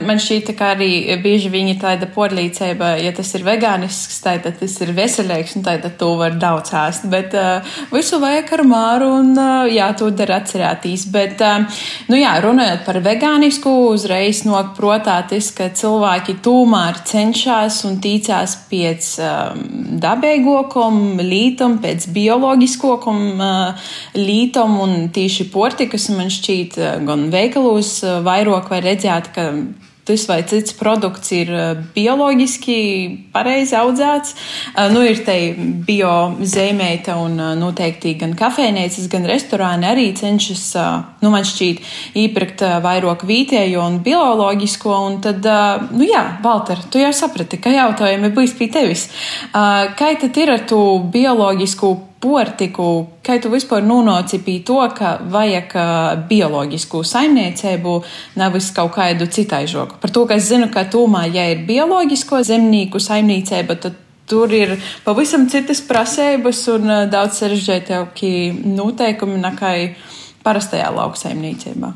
Man 0.04 0.20
šķiet, 0.22 0.52
ka 0.58 0.74
arī 0.74 1.16
bieži 1.22 1.50
viņi 1.54 1.78
tāda 1.82 2.08
porlīcība, 2.12 2.94
ja 3.02 3.12
tas 3.16 3.30
ir 3.38 3.44
vegānisks, 3.46 4.20
tad 4.24 4.46
tas 4.60 4.76
ir 4.84 4.92
veselīgs, 4.96 5.56
un 5.58 5.66
tad 5.66 5.86
to 6.00 6.14
var 6.20 6.36
daudz 6.40 6.74
ēst. 6.78 7.08
Bet 7.12 7.36
uh, 7.38 7.76
visu 7.94 8.20
vajag 8.22 8.52
ar 8.58 8.64
māru, 8.68 9.10
un 9.22 9.32
uh, 9.38 9.68
jā, 9.72 9.90
to 10.00 10.10
dar 10.16 10.34
atcerētīs. 10.40 11.06
Bet, 11.14 11.44
uh, 11.44 11.84
nu 12.12 12.20
jā, 12.20 12.34
runājot 12.44 12.84
par 12.88 13.00
vegānisku, 13.06 13.74
uzreiz 13.94 14.44
nok 14.48 14.74
protātis, 14.78 15.52
ka 15.56 15.70
cilvēki 15.76 16.38
tomēr 16.46 17.04
cenšas 17.10 17.84
un 17.90 18.00
tīcās 18.04 18.58
pēc 18.72 19.12
um, 19.24 19.64
dabīgokom, 20.04 21.00
lītum, 21.22 21.80
pēc 21.84 22.10
bioloģiskokom 22.16 23.24
uh, 23.38 23.88
lītum 24.20 24.78
un 24.84 25.00
tīši 25.14 25.50
portikas. 25.54 26.10
Man 26.14 26.30
šķiet, 26.34 26.78
gan 27.08 27.30
veikalos 27.34 27.96
vairāk 28.26 28.70
vai 28.74 28.84
redzēt, 28.86 29.34
ka 29.36 29.50
tas 30.04 30.26
vai 30.28 30.44
cits 30.44 30.76
produkts 30.76 31.32
ir 31.36 31.52
eh, 31.54 31.72
bioloģiski 31.96 32.78
pareizi 33.34 33.78
audzēts. 33.80 34.36
Eh, 34.76 34.90
nu, 34.92 35.04
ir 35.08 35.24
te 35.26 35.38
biozīmeita 35.88 37.16
un 37.22 37.40
eh, 37.40 37.54
noteikti 37.60 38.16
gan 38.20 38.36
kafejnīcas, 38.40 39.08
gan 39.12 39.28
restorāni 39.30 39.88
arī 39.88 40.10
cenšas, 40.20 40.66
nu, 41.24 41.32
man 41.34 41.48
šķiet, 41.48 41.82
īpirkt 42.20 42.66
vairāk 42.84 43.26
vietējo 43.28 43.84
un 43.88 44.00
bioloģisko. 44.06 44.96
Un 45.08 45.20
tad, 45.24 45.48
nu 45.96 46.08
jā, 46.08 46.24
Valter, 46.44 46.84
tu 46.92 47.02
jau 47.02 47.12
saprati, 47.16 47.62
ka 47.64 47.74
jautājumi 47.74 48.34
būs 48.36 48.58
pie 48.60 48.70
tevis. 48.74 49.08
Kā 49.54 50.16
tad 50.20 50.42
ir 50.44 50.54
ar 50.54 50.66
to 50.70 50.82
bioloģisku 51.14 51.94
portiku, 52.24 52.88
kā 53.26 53.36
tu 53.44 53.52
vispār 53.52 53.84
nonāci 53.84 54.40
pie 54.46 54.62
to, 54.64 54.78
ka 54.96 55.18
vajag 55.32 55.76
bioloģisku 56.30 57.02
saimniecību, 57.08 57.98
nevis 58.40 58.70
kaut 58.76 58.94
kādu 58.96 59.28
citai 59.28 59.66
žoku. 59.68 60.00
Par 60.00 60.14
to, 60.14 60.24
ka 60.30 60.40
es 60.40 60.48
zinu, 60.48 60.70
ka 60.72 60.86
tūmā, 60.88 61.26
ja 61.34 61.50
ir 61.52 61.66
bioloģisko 61.68 62.40
zemnieku 62.48 63.04
saimniecība, 63.04 63.76
tad 63.76 64.00
tur 64.30 64.54
ir 64.56 64.78
pavisam 65.04 65.50
citas 65.52 65.82
prasības 65.84 66.64
un 66.72 66.88
daudz 67.12 67.42
sarežģītāki 67.42 68.32
noteikumi 68.72 69.42
nekā 69.44 69.74
parastajā 70.44 70.90
lauksaimniecībā. 70.94 71.94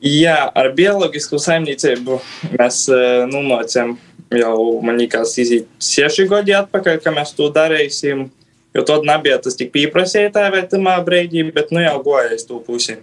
Jā, 0.00 0.36
ar 0.56 0.70
bioloģisku 0.72 1.36
saimniecību 1.42 2.20
mēs 2.54 2.86
uh, 2.88 3.26
nomācām 3.28 3.98
jau, 4.32 4.80
man 4.84 5.00
liekas, 5.00 5.34
iziet 5.42 5.68
seši 5.82 6.24
gadi 6.30 6.54
atpakaļ, 6.56 7.00
ka 7.04 7.12
mēs 7.14 7.34
to 7.36 7.50
darīsim. 7.52 8.28
Jo 8.70 8.84
tad 8.86 9.02
nebija 9.02 9.40
tas 9.42 9.56
tik 9.58 9.72
pieprasītāji 9.74 10.68
tajā 10.70 10.98
brīdī, 11.02 11.42
bet 11.52 11.72
nu 11.74 11.82
jau 11.82 11.96
gojais 12.04 12.46
to 12.46 12.60
pusi. 12.62 13.00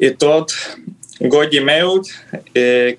Ir 0.00 0.14
tad 0.16 0.54
godi 1.20 1.60
mēūt, 1.60 2.08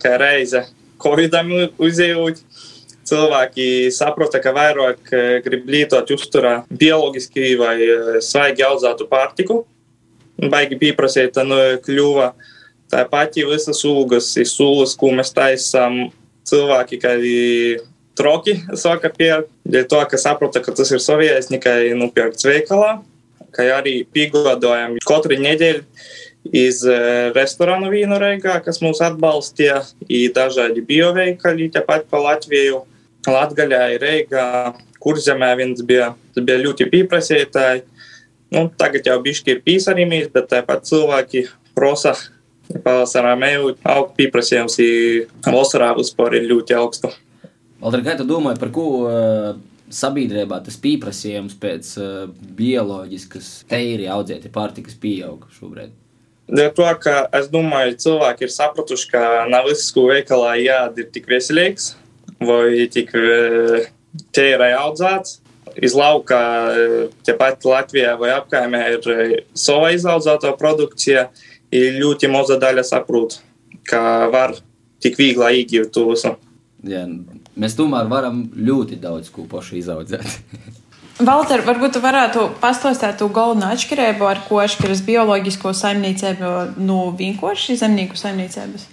ka 0.02 0.18
reize 0.22 0.68
Covidam 1.02 1.50
uzjūt. 1.82 2.44
Cilvēki 3.12 3.90
saprota, 3.92 4.40
ka 4.40 4.54
vairāk 4.56 5.10
grib 5.44 5.66
lietot 5.68 6.14
uzturā 6.14 6.62
bioloģiski 6.70 7.56
vai 7.60 7.76
svaigi 8.24 8.64
audzētu 8.64 9.10
pārtiku. 9.10 9.64
Baigi 10.50 10.80
pieprasīta 10.82 11.44
nu, 11.46 11.60
kļuva 11.86 12.32
tā 12.92 13.06
pati 13.10 13.46
visas 13.48 13.84
ūgas, 13.88 14.34
sulas, 14.50 14.96
ko 14.98 15.14
mēs 15.16 15.34
taisām. 15.36 16.10
Cilvēki, 16.52 16.98
kā 17.00 17.12
troki 18.18 18.56
sāka 18.76 19.12
pērkt, 19.14 19.52
dēļ 19.70 19.86
to, 19.92 20.00
ka 20.10 20.20
saprota, 20.20 20.62
ka 20.64 20.74
tas 20.76 20.90
ir 20.92 21.02
soviets 21.04 21.52
tikai 21.52 21.94
nopirkts 21.98 22.48
veikalā, 22.48 22.96
ka 23.54 23.68
arī 23.78 24.02
piegādājam 24.10 24.98
katru 25.06 25.38
nedēļu 25.40 25.86
iz 26.58 26.82
restorānu 27.36 27.92
vīnu 27.94 28.18
reigā, 28.22 28.58
kas 28.66 28.82
mūs 28.82 29.04
atbalstīja, 29.06 29.84
ir 30.10 30.34
dažādi 30.36 30.84
bioveikali, 30.86 31.70
tāpat 31.74 32.10
pa 32.10 32.22
Latviju, 32.26 32.82
Latgaļā 33.30 33.84
ir 33.96 34.02
reigā, 34.02 34.46
kurzemē 35.02 35.54
viens 35.60 35.84
bija, 35.86 36.12
tas 36.34 36.46
bija 36.46 36.64
ļoti 36.64 36.90
pieprasītāji. 36.90 37.86
Nu, 38.52 38.66
tagad 38.78 39.08
jau 39.08 39.18
bišķi 39.24 39.54
ir 39.56 39.64
pīsarīmīs, 39.64 40.30
bet 40.34 40.50
tāpat 40.52 40.84
cilvēki 40.90 41.46
prosa 41.78 42.16
pavasarā 42.84 43.34
mēju 43.40 43.76
augt 43.88 44.18
pieprasījums, 44.20 44.78
vasarā 45.48 45.92
vispār 45.98 46.36
ir 46.40 46.50
ļoti 46.52 46.76
augstu. 46.76 47.12
Valter, 47.82 48.04
kā 48.06 48.16
tu 48.20 48.28
domāji, 48.28 48.60
par 48.62 48.72
ko 48.76 48.88
sabiedrībā 49.92 50.62
tas 50.66 50.78
pieprasījums 50.80 51.56
pēc 51.60 51.94
bioloģiskas 52.60 53.50
teiri 53.72 54.08
audzēta 54.12 54.52
pārtikas 54.54 55.00
pieauga 55.00 55.50
šobrīd? 55.56 55.96
Dēļ 56.52 56.72
to, 56.76 56.88
ka 57.00 57.16
es 57.38 57.48
domāju, 57.52 57.96
cilvēki 58.04 58.44
ir 58.44 58.52
sapratuši, 58.52 59.08
ka 59.14 59.24
nav 59.48 59.70
viss, 59.70 59.92
ko 59.96 60.10
veikalā 60.10 60.58
jādara, 60.60 61.06
ir 61.06 61.12
tik 61.16 61.30
veselīgs 61.32 61.94
vai 62.44 62.90
tik 62.92 63.14
ķērai 64.36 64.74
audzēts. 64.82 65.40
Iz 65.80 65.96
lauka, 65.96 66.40
tepat 67.28 67.64
Latvijā 67.68 68.18
vai 68.20 68.34
apkaimē, 68.36 68.82
ir 68.98 69.46
sava 69.58 69.94
izaudzēta 69.96 70.52
produkcija, 70.60 71.30
ir 71.72 72.00
ļoti 72.02 72.30
maza 72.32 72.60
daļa 72.62 72.84
saprot, 72.88 73.40
ka 73.88 74.28
var 74.34 74.58
tik 75.02 75.18
viegli 75.20 75.64
iegūt 75.64 75.94
to 75.96 76.10
visu. 76.12 76.36
Jā, 76.88 77.06
mēs 77.56 77.78
tomēr 77.78 78.10
varam 78.10 78.44
ļoti 78.58 78.98
daudz 79.02 79.30
ko 79.34 79.46
paši 79.50 79.82
izaudzēt. 79.84 80.40
Valter, 81.22 81.62
varbūt 81.62 81.98
jūs 81.98 82.04
varētu 82.04 82.48
pastāstīt 82.62 83.20
to 83.20 83.28
galveno 83.34 83.70
atšķirību, 83.76 84.26
ar 84.26 84.40
ko 84.48 84.62
atšķiras 84.64 85.04
bioloģisko 85.06 85.74
saimniecību 85.78 86.54
no 86.82 87.12
vienkārši 87.18 87.78
zemnieku 87.78 88.18
saimniecības? 88.18 88.88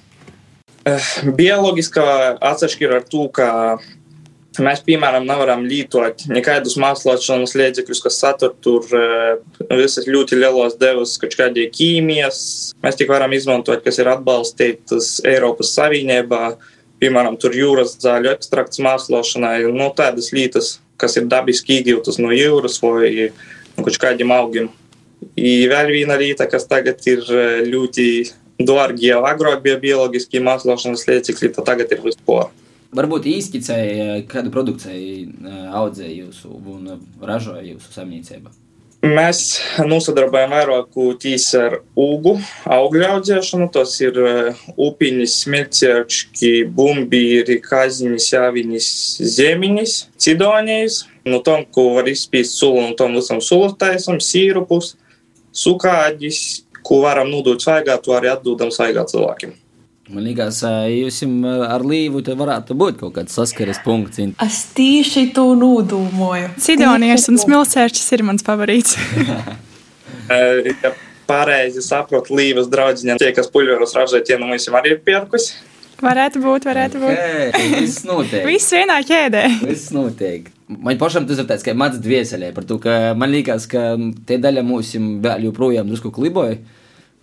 Eh, 0.88 1.08
bioloģiskā 1.38 2.04
atšķirība 2.50 3.00
ar 3.00 3.06
to, 3.08 3.24
ka 3.32 3.48
mēs, 4.64 4.80
piemēram, 4.86 5.26
nevaram 5.28 5.66
lietot 5.68 6.24
nekādus 6.30 6.78
mākslošanas 6.80 7.54
līdzekļus, 7.58 8.02
kas 8.04 8.18
satur 8.22 8.54
tur 8.64 8.86
eh, 8.96 9.36
visas 9.78 10.08
ļoti 10.08 10.38
lielos 10.40 10.78
devas, 10.80 11.16
kaut 11.20 11.36
kādi 11.38 11.68
ķīmijas. 11.74 12.40
Mēs 12.84 12.98
tik 12.98 13.12
varam 13.12 13.34
izmantot, 13.36 13.84
kas 13.84 14.00
ir 14.02 14.10
atbalstītas 14.14 15.18
Eiropas 15.28 15.74
Savienībā 15.76 16.56
piemēram, 17.02 17.38
tur 17.40 17.54
jūras 17.56 17.96
zāļu 18.02 18.32
ekstrakts 18.34 18.82
mēslošanai, 18.82 19.62
nu, 19.74 19.88
tādas 19.96 20.32
lietas, 20.34 20.78
kas 20.98 21.16
ir 21.18 21.28
dabiski 21.30 21.78
iegūtas 21.78 22.18
no 22.22 22.32
jūras 22.34 22.80
vai 22.82 23.30
nu, 23.30 23.84
kaut 23.84 23.98
kādiem 24.02 24.34
augiem. 24.34 24.70
I 25.38 25.66
vēl 25.70 25.92
viena 25.94 26.18
lieta, 26.18 26.46
kas 26.50 26.66
tagad 26.70 27.02
ir 27.10 27.24
ļoti 27.66 28.08
dārgi, 28.58 29.10
jau 29.12 29.22
agrāk 29.26 29.62
bija 29.62 29.78
bioloģiski 29.82 30.42
mēslošanas 30.42 31.06
līdzekļi, 31.10 31.52
tad 31.56 31.68
tagad 31.70 31.94
ir 31.94 32.02
vispār. 32.02 32.50
Varbūt 32.96 33.26
īstenībā 33.28 34.22
kādu 34.30 34.52
produkciju 34.54 35.50
audzēja 35.76 36.14
jūsu 36.22 36.54
un 36.56 36.94
ražoja 37.20 37.66
jūsu 37.66 37.92
saimniecība. 37.92 38.54
Mēs 38.98 39.60
nosadarbojam 39.86 40.50
vairāk 40.56 40.96
tieši 41.22 41.58
ar 41.60 41.76
ūgu, 41.94 42.32
augļu 42.66 43.04
audzēšanu. 43.06 43.68
Tas 43.76 43.92
ir 44.02 44.18
upiņas, 44.74 45.36
smilcēkšķi, 45.44 46.50
bumbīri, 46.74 47.60
kaziņas, 47.62 48.26
jāviņas, 48.32 48.88
zemiņas, 49.36 49.94
cidonijas. 50.18 51.04
No 51.28 51.38
tom, 51.46 51.62
ko 51.70 51.92
var 52.00 52.10
izspīst 52.10 52.58
sulu, 52.58 52.88
no 52.88 52.98
tom 52.98 53.14
visam 53.20 53.38
sulu 53.44 53.70
taisam, 53.78 54.18
sīrupus, 54.18 54.96
sukāģis, 55.54 56.42
ko 56.82 57.02
varam 57.04 57.30
nodot 57.30 57.62
svaigā, 57.62 58.00
to 58.02 58.16
arī 58.16 58.32
atdodam 58.32 58.72
svaigā 58.74 59.06
cilvēkiem. 59.06 59.54
Man 60.08 60.24
liekas, 60.24 60.62
jūs 60.88 61.18
ar 61.68 61.82
līvu 61.84 62.22
te 62.24 62.32
varētu 62.38 62.76
būt 62.80 63.00
kaut 63.02 63.12
kāds 63.18 63.34
saskares 63.36 63.82
punkts. 63.84 64.22
Es 64.40 64.62
tieši 64.76 65.26
to 65.36 65.50
nodūmoju. 65.58 66.54
Sidonijas 66.64 67.28
un 67.28 67.36
smilcērčs 67.42 68.06
ir 68.16 68.24
mans 68.24 68.46
favorīts. 68.46 68.96
ja 70.84 70.94
pareizi 71.28 71.84
saprotu, 71.84 72.36
līvas 72.38 72.70
draudziņa, 72.72 73.18
tie, 73.20 73.32
kas 73.36 73.50
puļveros 73.52 73.92
ražē, 73.98 74.22
tie 74.24 74.38
no 74.40 74.48
mums 74.48 74.68
arī 74.72 74.96
ir 74.96 75.02
pierkusi. 75.04 75.58
Varētu 75.98 76.40
būt, 76.40 76.66
varētu 76.68 77.00
būt. 77.02 77.12
Okay, 77.12 77.70
viss 77.82 78.04
notiek. 78.06 78.44
Viss 78.46 78.72
vienā 78.72 79.00
ķēdē. 79.04 79.44
Viss 79.66 79.90
notiek. 79.92 80.46
Man 80.70 80.98
pašam 81.00 81.26
tas 81.26 81.40
ir 81.42 81.48
tāds, 81.48 81.64
ka 81.66 81.74
mans 81.76 81.98
dvieselē 82.00 82.52
par 82.54 82.64
to, 82.68 82.78
ka 82.80 83.16
man 83.18 83.32
liekas, 83.34 83.66
ka 83.70 83.90
tie 84.28 84.38
daļa 84.40 84.62
mūs 84.68 84.94
vēl 85.24 85.48
joprojām 85.48 85.90
drusku 85.90 86.12
kliboja 86.14 86.60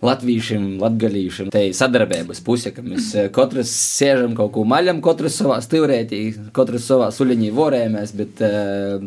latviešiem, 0.06 0.76
latgalīšiem. 0.82 1.50
Te 1.54 1.66
ir 1.68 1.76
sadarbības 1.76 2.42
puse, 2.46 2.72
ka 2.74 2.84
mēs 2.84 3.10
eh, 3.18 3.30
katrs 3.34 3.72
sēžam 3.98 4.36
kaut 4.38 4.52
ko 4.56 4.66
maļam, 4.68 5.02
katrs 5.04 5.38
savā 5.42 5.58
stilrētī, 5.64 6.20
katrs 6.56 6.86
savā 6.90 7.10
suļiņī 7.14 7.50
vorējamies, 7.56 8.14
bet 8.18 8.42
uh, 8.46 9.02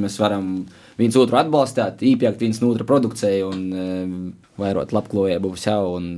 mēs 0.00 0.18
varam 0.20 0.54
viens 0.98 1.18
otru 1.20 1.40
atbalstīt, 1.40 2.04
īpjakt 2.14 2.42
viens 2.42 2.60
no 2.62 2.72
otra 2.74 2.86
produkciju 2.88 3.50
un 3.50 3.64
uh, 3.70 4.16
vairot 4.60 4.94
labklājību 4.94 5.54
sev 5.60 5.90
un 5.98 6.10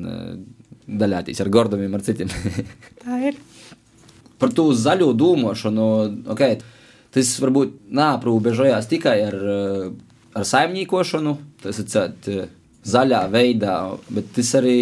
daļāties 0.87 1.43
ar 1.43 1.53
gordumiem 1.53 1.97
ar 1.97 2.05
citiem. 2.07 2.31
Tā 3.05 3.21
ir. 3.31 3.41
Par 4.37 4.53
to 4.53 4.69
zaļo 4.77 5.15
dūmošanu, 5.17 5.87
ok, 6.35 6.43
tas 7.15 7.31
varbūt 7.41 7.79
nāprūbežojās 7.97 8.89
tikai 8.91 9.17
ar, 9.25 9.37
ar 10.37 10.45
saimniekošanu, 10.45 11.33
tas 11.65 11.81
ir 11.81 11.89
zaļā 12.87 13.27
veidā, 13.33 13.77
bet 14.13 14.31
tas 14.37 14.55
arī 14.61 14.79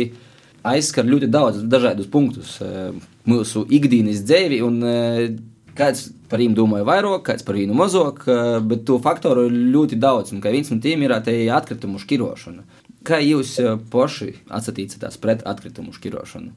aizskar 0.65 1.07
ļoti 1.09 1.29
daudz 1.31 1.65
dažādus 1.69 2.09
punktus 2.11 2.57
e, 2.63 2.93
mūsu 3.29 3.65
ikdienas 3.73 4.25
dzīvi. 4.25 4.61
E, 4.65 5.29
kāds 5.75 6.07
par 6.31 6.41
viņu 6.41 6.57
domāja 6.57 6.87
vairāk, 6.89 7.25
kāds 7.29 7.47
par 7.47 7.59
viņu 7.59 7.77
mazāk, 7.77 8.25
e, 8.29 8.39
bet 8.65 8.85
to 8.89 8.99
faktoru 9.05 9.49
ir 9.49 9.59
ļoti 9.75 10.01
daudz. 10.01 10.33
Un 10.35 10.43
viens 10.45 10.73
no 10.73 10.81
tiem 10.83 11.05
ir 11.05 11.17
atkritumu 11.17 12.01
šķirošana. 12.03 12.65
Kā 13.05 13.21
jūs 13.21 13.59
paši 13.93 14.31
atsatīsieties 14.49 15.21
pret 15.21 15.45
atkritumu 15.45 15.93
šķirošanu? 15.93 16.55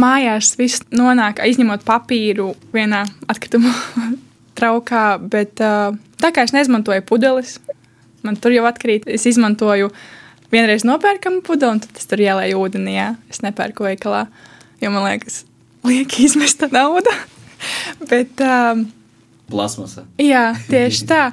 Mājās 0.00 0.54
viss 0.58 0.82
nonāk, 0.90 1.42
izņemot 1.44 1.84
papīru 1.86 2.54
vienā 2.74 3.04
atkritumu 3.30 3.70
traukā, 4.58 5.04
bet 5.20 5.60
tā 5.60 6.32
kā 6.34 6.46
es 6.46 6.54
neizmantoju 6.56 7.04
pudeles, 7.06 7.58
man 8.24 8.40
tur 8.40 8.56
jau 8.56 8.64
atkrīt, 8.66 9.04
es 9.12 9.28
izmantoju 9.28 9.92
uh, 9.92 10.08
vienreiz 10.52 10.84
nopērkam 10.86 11.40
pudeli, 11.46 11.76
un 11.76 11.82
tad 11.84 12.00
es 12.00 12.08
tur 12.10 12.22
ielēju 12.22 12.60
ūdenī. 12.60 12.96
Jā. 12.98 13.08
Es 13.32 13.42
nepērku 13.44 13.86
veikalā, 13.86 14.26
jo 14.82 14.92
man 14.94 15.06
liekas, 15.08 15.42
lieki 15.86 16.26
izmesta 16.28 16.68
nauda. 16.72 17.14
Bet, 18.10 18.40
um, 18.44 18.86
Plasmasa. 19.50 20.06
Jā, 20.20 20.52
tieši 20.70 21.06
tā. 21.08 21.28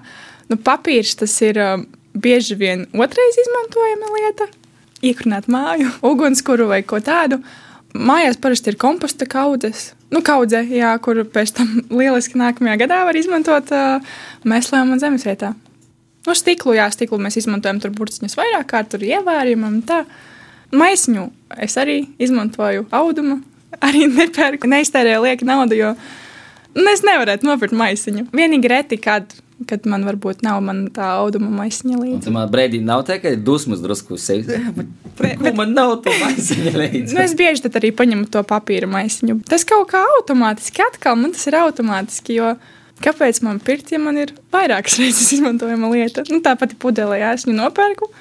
Nu, 0.52 0.58
papīrs 0.60 1.16
tas 1.20 1.34
ir 1.46 1.60
um, 1.64 1.86
bieži 2.14 2.58
vien 2.60 2.86
otrais 2.92 3.40
izmantojama 3.46 4.12
lieta. 4.18 4.48
Iekrunāt 5.02 5.48
māju, 5.52 5.92
ugunskura 6.12 6.68
vai 6.70 6.82
ko 6.88 7.02
tādu. 7.04 7.42
Mājās 7.92 8.38
parasti 8.40 8.72
ir 8.72 8.80
komposta 8.80 9.28
kaudzes. 9.28 9.92
Nu, 10.12 10.22
kaudze, 10.24 10.62
jā, 10.68 10.92
kur 11.04 11.24
pēc 11.28 11.56
tam 11.58 11.74
lieliski 12.00 12.40
nākamajā 12.40 12.80
gadā 12.86 13.02
var 13.08 13.20
izmantot 13.20 13.72
uh, 13.76 14.16
mēslēm 14.48 14.96
un 14.96 15.04
zemesvietā. 15.04 15.54
Nu, 16.28 16.36
stiklu, 16.38 16.76
jā, 16.78 16.86
stiklu 16.94 17.18
mēs 17.22 17.40
izmantojam 17.42 17.80
tur 17.82 17.94
burciņus 17.98 18.38
vairāk 18.38 18.68
kārt, 18.70 18.92
tur 18.94 19.06
ievērījumam 19.06 19.80
tā. 19.90 20.04
Maisiņu 20.72 21.26
es 21.66 21.78
arī 21.82 22.04
izmantoju 22.22 22.86
audumu, 22.96 23.40
arī 23.88 24.06
nepērku, 24.12 24.70
neiztērēju 24.72 25.24
lieka 25.26 25.48
naudu, 25.48 25.80
jo 25.80 25.94
nu, 26.78 26.90
es 26.92 27.02
nevarētu 27.08 27.48
nopirkt 27.50 27.76
maisiņu. 27.78 28.28
Vienīgi 28.38 28.70
reti, 28.70 29.00
kad, 29.02 29.34
kad 29.68 29.88
man 29.90 30.06
varbūt 30.08 30.46
nav 30.46 30.62
man 30.64 30.84
tā 30.94 31.10
auduma 31.18 31.50
maisiņa 31.64 31.98
līdzi. 32.00 32.34
Man 32.36 32.52
brīdī 32.54 32.84
nav 32.86 33.04
tā, 33.10 33.18
ka 33.24 33.34
ir 33.34 33.42
dusmas 33.42 33.82
drusku 33.84 34.20
bet 35.42 35.58
man 35.58 35.74
nav 35.74 35.98
to 36.06 36.14
maisiņa 36.22 36.76
līdzi. 36.78 37.18
nu, 37.18 37.24
es 37.26 37.34
bieži 37.40 37.66
tad 37.66 37.82
arī 37.82 37.92
paņemu 37.98 38.30
to 38.32 38.46
papīra 38.48 38.90
maisiņu. 38.94 39.42
Tas 39.50 39.66
kaut 39.68 39.90
kā 39.92 40.06
automātiski, 40.20 40.86
atkal 40.86 41.18
man 41.20 41.34
tas 41.34 41.50
ir 41.50 41.58
automātiski, 41.64 42.38
jo 42.38 42.54
Kāpēc 43.02 43.42
man 43.46 43.62
pirkt, 43.64 43.90
ja 43.94 44.00
man 44.02 44.20
ir 44.22 44.36
vairākas 44.54 45.00
reizes 45.02 45.32
izmantojama 45.38 45.90
lieta? 45.94 46.26
Nu, 46.30 46.42
tā 46.46 46.54
pati 46.60 46.78
pudelē, 46.80 47.18
ja 47.22 47.32
es 47.38 47.48
viņu 47.48 47.58
nopērku, 47.58 48.12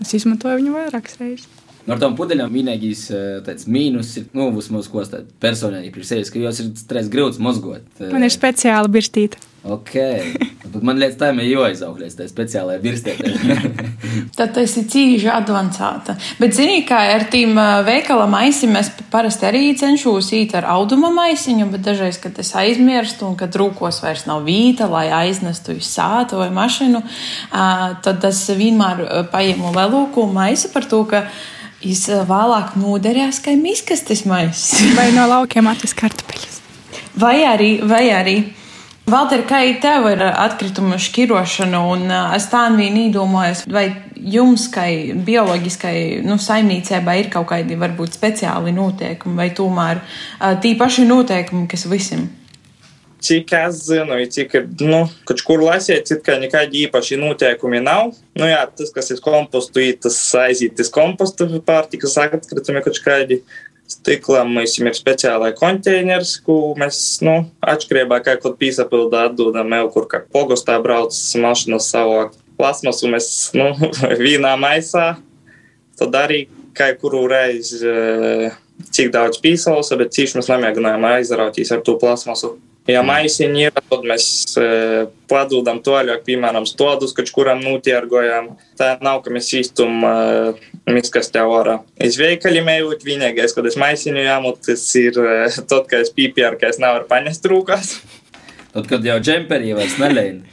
es 0.00 0.14
izmantoju 0.16 0.62
viņu 0.62 0.72
vairākas 0.78 1.20
reizes. 1.20 1.50
Nu, 1.84 1.98
tām 2.00 2.14
pudeļām 2.16 2.52
vienīgais 2.54 3.02
eh, 3.12 3.64
mīnus 3.68 4.14
ir, 4.16 4.28
nu, 4.36 4.48
vismaz 4.56 4.88
ko 4.88 5.02
tādu 5.04 5.28
personīgi 5.42 6.06
sevis, 6.08 6.30
ka 6.32 6.40
jūs 6.40 6.62
ir 6.62 6.70
stress 6.80 7.12
grūts 7.12 7.40
mozgot. 7.44 7.84
Man 8.00 8.24
ir 8.24 8.32
speciāla 8.32 8.88
birstīte. 8.88 9.36
Ok, 9.64 9.92
bet 9.92 10.63
man 10.82 10.98
liekas, 10.98 11.18
tā 11.20 11.30
ir 11.34 11.50
jāizaugļas, 11.52 12.16
tā 12.18 12.26
speciālajā 12.30 12.80
virstētē. 12.82 13.32
Tad 14.38 14.54
tas 14.56 14.76
ir 14.80 14.86
cīņa 14.90 15.34
advancēta. 15.38 16.16
Bet, 16.40 16.54
zini, 16.56 16.82
kā 16.88 16.98
ar 17.14 17.26
tīm 17.30 17.58
veikala 17.86 18.26
maisiem, 18.30 18.74
es 18.80 18.90
parasti 19.12 19.48
arī 19.48 19.64
cenšos 19.78 20.30
īt 20.34 20.56
ar 20.58 20.68
auduma 20.74 21.12
maisiņu, 21.14 21.68
bet 21.72 21.84
dažreiz, 21.86 22.18
kad 22.22 22.38
es 22.42 22.54
aizmirstu 22.58 23.28
un 23.28 23.36
kad 23.38 23.54
rūkos 23.58 24.02
vairs 24.04 24.26
nav 24.30 24.42
vīta, 24.48 24.88
lai 24.90 25.06
aiznestu 25.14 25.76
uz 25.78 25.90
sātu 25.90 26.40
vai 26.40 26.50
mašīnu, 26.54 27.02
tad 28.04 28.26
es 28.30 28.44
vienmēr 28.54 29.28
paņemu 29.32 29.74
lelūku 29.76 30.26
maisu 30.34 30.72
par 30.74 30.88
to, 30.90 31.04
ka 31.10 31.26
es 31.84 32.06
vēlāk 32.08 32.74
noderēs, 32.80 33.42
kā 33.44 33.54
miskastes 33.60 34.24
maisis. 34.28 34.94
vai 34.96 35.10
no 35.16 35.28
laukiem 35.30 35.68
atvis 35.70 35.94
kartupeļus. 35.98 36.60
Vai 37.20 37.38
arī, 37.46 37.78
vai 37.86 38.04
arī. 38.10 38.36
Valter, 39.04 39.42
kā 39.44 39.58
tev 39.82 40.06
ir 40.08 40.22
atkrituma 40.24 40.96
šķirošana, 40.96 41.80
un 41.92 42.06
es 42.08 42.46
tā 42.48 42.62
vien 42.72 42.94
īdomājos, 43.02 43.66
vai 43.68 43.90
jums, 44.16 44.64
kā 44.72 44.86
bioloģiskai 45.26 46.22
nu, 46.24 46.38
saimniecībai, 46.40 47.18
ir 47.20 47.28
kaut 47.34 47.50
kādi 47.50 47.76
varbūt 47.76 48.16
speciāli 48.16 48.72
noteikumi, 48.72 49.36
vai 49.36 49.50
tomēr 49.52 50.00
tī 50.64 50.72
paši 50.80 51.04
noteikumi, 51.10 51.68
kas 51.68 51.84
visiem? 51.90 52.30
Cik 53.24 53.52
es 53.56 53.84
zinu, 53.86 54.16
cik 54.28 54.56
ir, 54.56 54.64
nu, 54.84 55.02
kaut 55.28 55.40
kur 55.44 55.62
lasīt, 55.64 56.10
it 56.12 56.24
kā 56.24 56.34
nekādi 56.40 56.82
īpaši 56.84 57.16
noteikumi 57.20 57.80
nav. 57.84 58.10
Nu 58.36 58.48
jā, 58.48 58.60
tas, 58.76 58.90
kas 58.92 59.12
ir 59.14 59.20
kompostu, 59.24 59.84
tas 60.00 60.18
aiziet 60.42 60.80
uz 60.80 60.90
kompostu 60.92 61.46
pārtikas 61.64 62.18
atkritumi 62.20 62.82
kaut 62.84 63.00
kādi. 63.04 63.40
Stiklam 63.84 64.54
mums 64.56 64.78
ir 64.80 64.96
speciālai 64.96 65.50
konteiners, 65.58 66.38
ko 66.44 66.72
mēs, 66.80 66.98
nu, 67.24 67.34
atšķirībā 67.60 68.22
kā 68.24 68.38
kaut 68.40 68.56
pīsapildā 68.60 69.26
atdodam 69.28 69.74
jau 69.76 69.90
kur 69.92 70.08
kā 70.08 70.22
pogostā 70.32 70.78
brauc 70.82 71.12
mašīnas 71.12 71.90
savākt 71.92 72.40
plasmasu 72.56 73.10
mēs, 73.12 73.30
nu, 73.56 73.70
vīnā 74.24 74.54
maisā. 74.60 75.14
Tad 76.00 76.16
arī 76.16 76.46
kā 76.74 76.90
kuru 76.98 77.26
reizi, 77.30 77.80
eh, 77.86 78.56
cik 78.90 79.12
daudz 79.14 79.40
pīsausa, 79.42 79.98
bet 80.00 80.14
cīši 80.16 80.40
mēs 80.40 80.50
nemēģinājām 80.50 81.08
aizrautīs 81.12 81.72
ar 81.74 81.84
to 81.86 81.98
plasmasu. 82.00 82.56
Ja 82.84 83.00
maisiņi 83.00 83.62
ir, 83.64 83.78
tad 83.88 84.02
mēs 84.04 84.24
e, 84.60 84.64
padodam 85.30 85.78
toļāk, 85.84 86.20
piemēram, 86.26 86.66
stodus, 86.68 87.14
kač 87.16 87.30
kuram 87.32 87.62
nutiergojam. 87.64 88.50
Tā 88.76 88.90
nav, 89.00 89.22
ka 89.24 89.32
mēs 89.32 89.48
īstum 89.56 90.04
e, 90.04 90.12
miskastē 90.92 91.46
ārā. 91.48 91.78
Es 91.96 92.18
veikaļiem 92.20 92.68
ejot, 92.74 93.06
vienīgais, 93.08 93.56
kad 93.56 93.70
es 93.70 93.78
maisiņu 93.80 94.26
jāmut, 94.26 94.60
tas 94.68 94.84
ir 95.00 95.16
e, 95.16 95.38
tad, 95.62 95.88
kad 95.88 96.04
es 96.04 96.12
pīpjāru, 96.12 96.60
ka 96.60 96.68
es 96.74 96.80
nevaru 96.82 97.08
paņest 97.08 97.48
rūkās. 97.54 97.96
Tad, 98.74 98.84
kad 98.90 99.08
jau 99.08 99.16
džemperī 99.22 99.72
vairs 99.78 99.96
nelēni. 100.02 100.44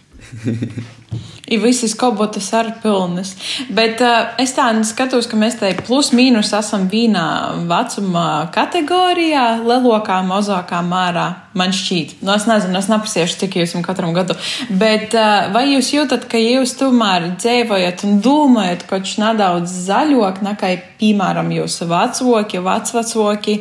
Ir 1.51 1.59
visas 1.59 1.91
kobotas 1.99 2.45
ar 2.55 2.69
pilnas. 2.79 3.33
Bet 3.75 3.99
uh, 3.99 4.29
es 4.39 4.53
tā 4.55 4.69
skatos, 4.87 5.27
ka 5.27 5.35
mēs 5.35 5.57
te 5.59 5.73
plus 5.83 6.13
mīnus 6.15 6.53
esam 6.55 6.85
vienā 6.87 7.25
vecuma 7.67 8.47
kategorijā, 8.55 9.59
lielākā, 9.65 10.21
mazākā 10.29 10.79
mērā. 10.87 11.25
Man 11.57 11.73
šķiet. 11.75 12.15
Nu, 12.23 12.33
es 12.35 12.45
nezinu, 12.47 12.77
es 12.79 12.87
neprasīšu, 12.91 13.37
cik 13.41 13.57
jūs 13.59 13.73
esat 13.73 13.83
katram 13.85 14.13
gadu. 14.15 14.35
Bet 14.69 15.15
uh, 15.17 15.49
vai 15.53 15.65
jūs 15.73 15.91
jūtat, 15.93 16.27
ka 16.31 16.39
jūs 16.39 16.75
tomēr 16.79 17.31
dzīvojat 17.35 18.05
un 18.07 18.21
domājat 18.23 18.85
kaut 18.89 19.05
kas 19.07 19.17
nedaudz 19.21 19.73
zaļāk 19.87 20.41
nekā, 20.45 20.71
piemēram, 21.01 21.51
jūsu 21.55 21.89
vecāki, 21.91 22.61
vecvecāki 22.63 23.57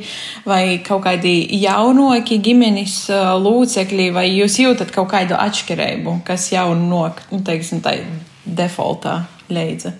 vai 0.47 0.63
kaut 0.87 1.05
kādi 1.09 1.35
jaunoki 1.63 2.39
ģimenes 2.45 3.01
uh, 3.15 3.33
locekļi, 3.43 4.11
vai 4.15 4.29
jūs 4.31 4.61
jūtat 4.63 4.95
kaut 4.95 5.11
kādu 5.15 5.39
atšķirību, 5.39 6.21
kas 6.27 6.51
jau 6.55 6.71
nok, 6.79 7.25
nu, 7.35 7.43
teiksim, 7.47 7.83
tā 7.85 7.99
defaultā 8.47 9.25
leidza? 9.51 9.97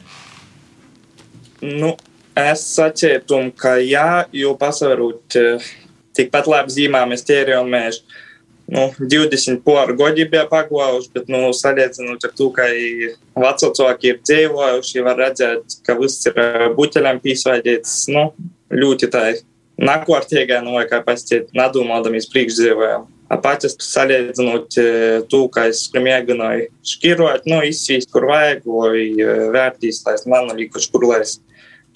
Nu, 1.61 1.97
es 2.39 2.63
sačietu, 2.71 3.43
ka 3.59 3.77
jā, 3.83 4.25
jo 4.33 4.55
pasvarot. 4.61 5.27
Uh, 5.37 5.71
tikpat 6.17 6.49
labi 6.51 6.75
zīmāmies 6.75 7.25
ķēri 7.29 7.57
un 7.61 7.71
mēži. 7.73 8.03
Nu, 8.71 8.85
20 9.01 9.65
poru 9.67 9.97
gadi 9.99 10.29
bija 10.31 10.45
pagājuši, 10.47 11.11
bet, 11.17 11.31
nu, 11.33 11.49
salīdzinot 11.57 12.23
ar 12.23 12.35
to, 12.39 12.47
ka 12.55 12.69
vecāki 13.43 14.13
ir 14.13 14.21
dzīvojuši, 14.23 15.03
var 15.03 15.19
redzēt, 15.19 15.81
ka 15.87 15.97
viss 15.99 16.29
ir 16.31 16.39
buteļiem 16.77 17.19
pīsvaidīts, 17.25 17.97
nu, 18.15 18.29
ļoti 18.71 19.09
tā 19.11 19.25
nakortīgā, 19.81 20.61
nu, 20.63 20.77
vai 20.79 20.85
kā 20.87 21.01
pasties, 21.03 21.49
nadomādamies 21.57 22.31
priekšdzīvojam. 22.31 23.09
Apatis 23.31 23.75
salīdzinot 23.83 24.79
to, 25.31 25.43
ka 25.55 25.67
es 25.71 25.83
mēģināju 25.95 26.71
šķirot, 26.93 27.51
nu, 27.51 27.61
izsīst, 27.67 28.11
kur 28.15 28.29
vajag, 28.31 28.63
vai 28.71 29.03
vērtīs, 29.57 30.03
lai 30.07 30.17
man 30.31 30.55
likuši, 30.59 30.91
kur 30.95 31.11
lai 31.11 31.25
es 31.27 31.41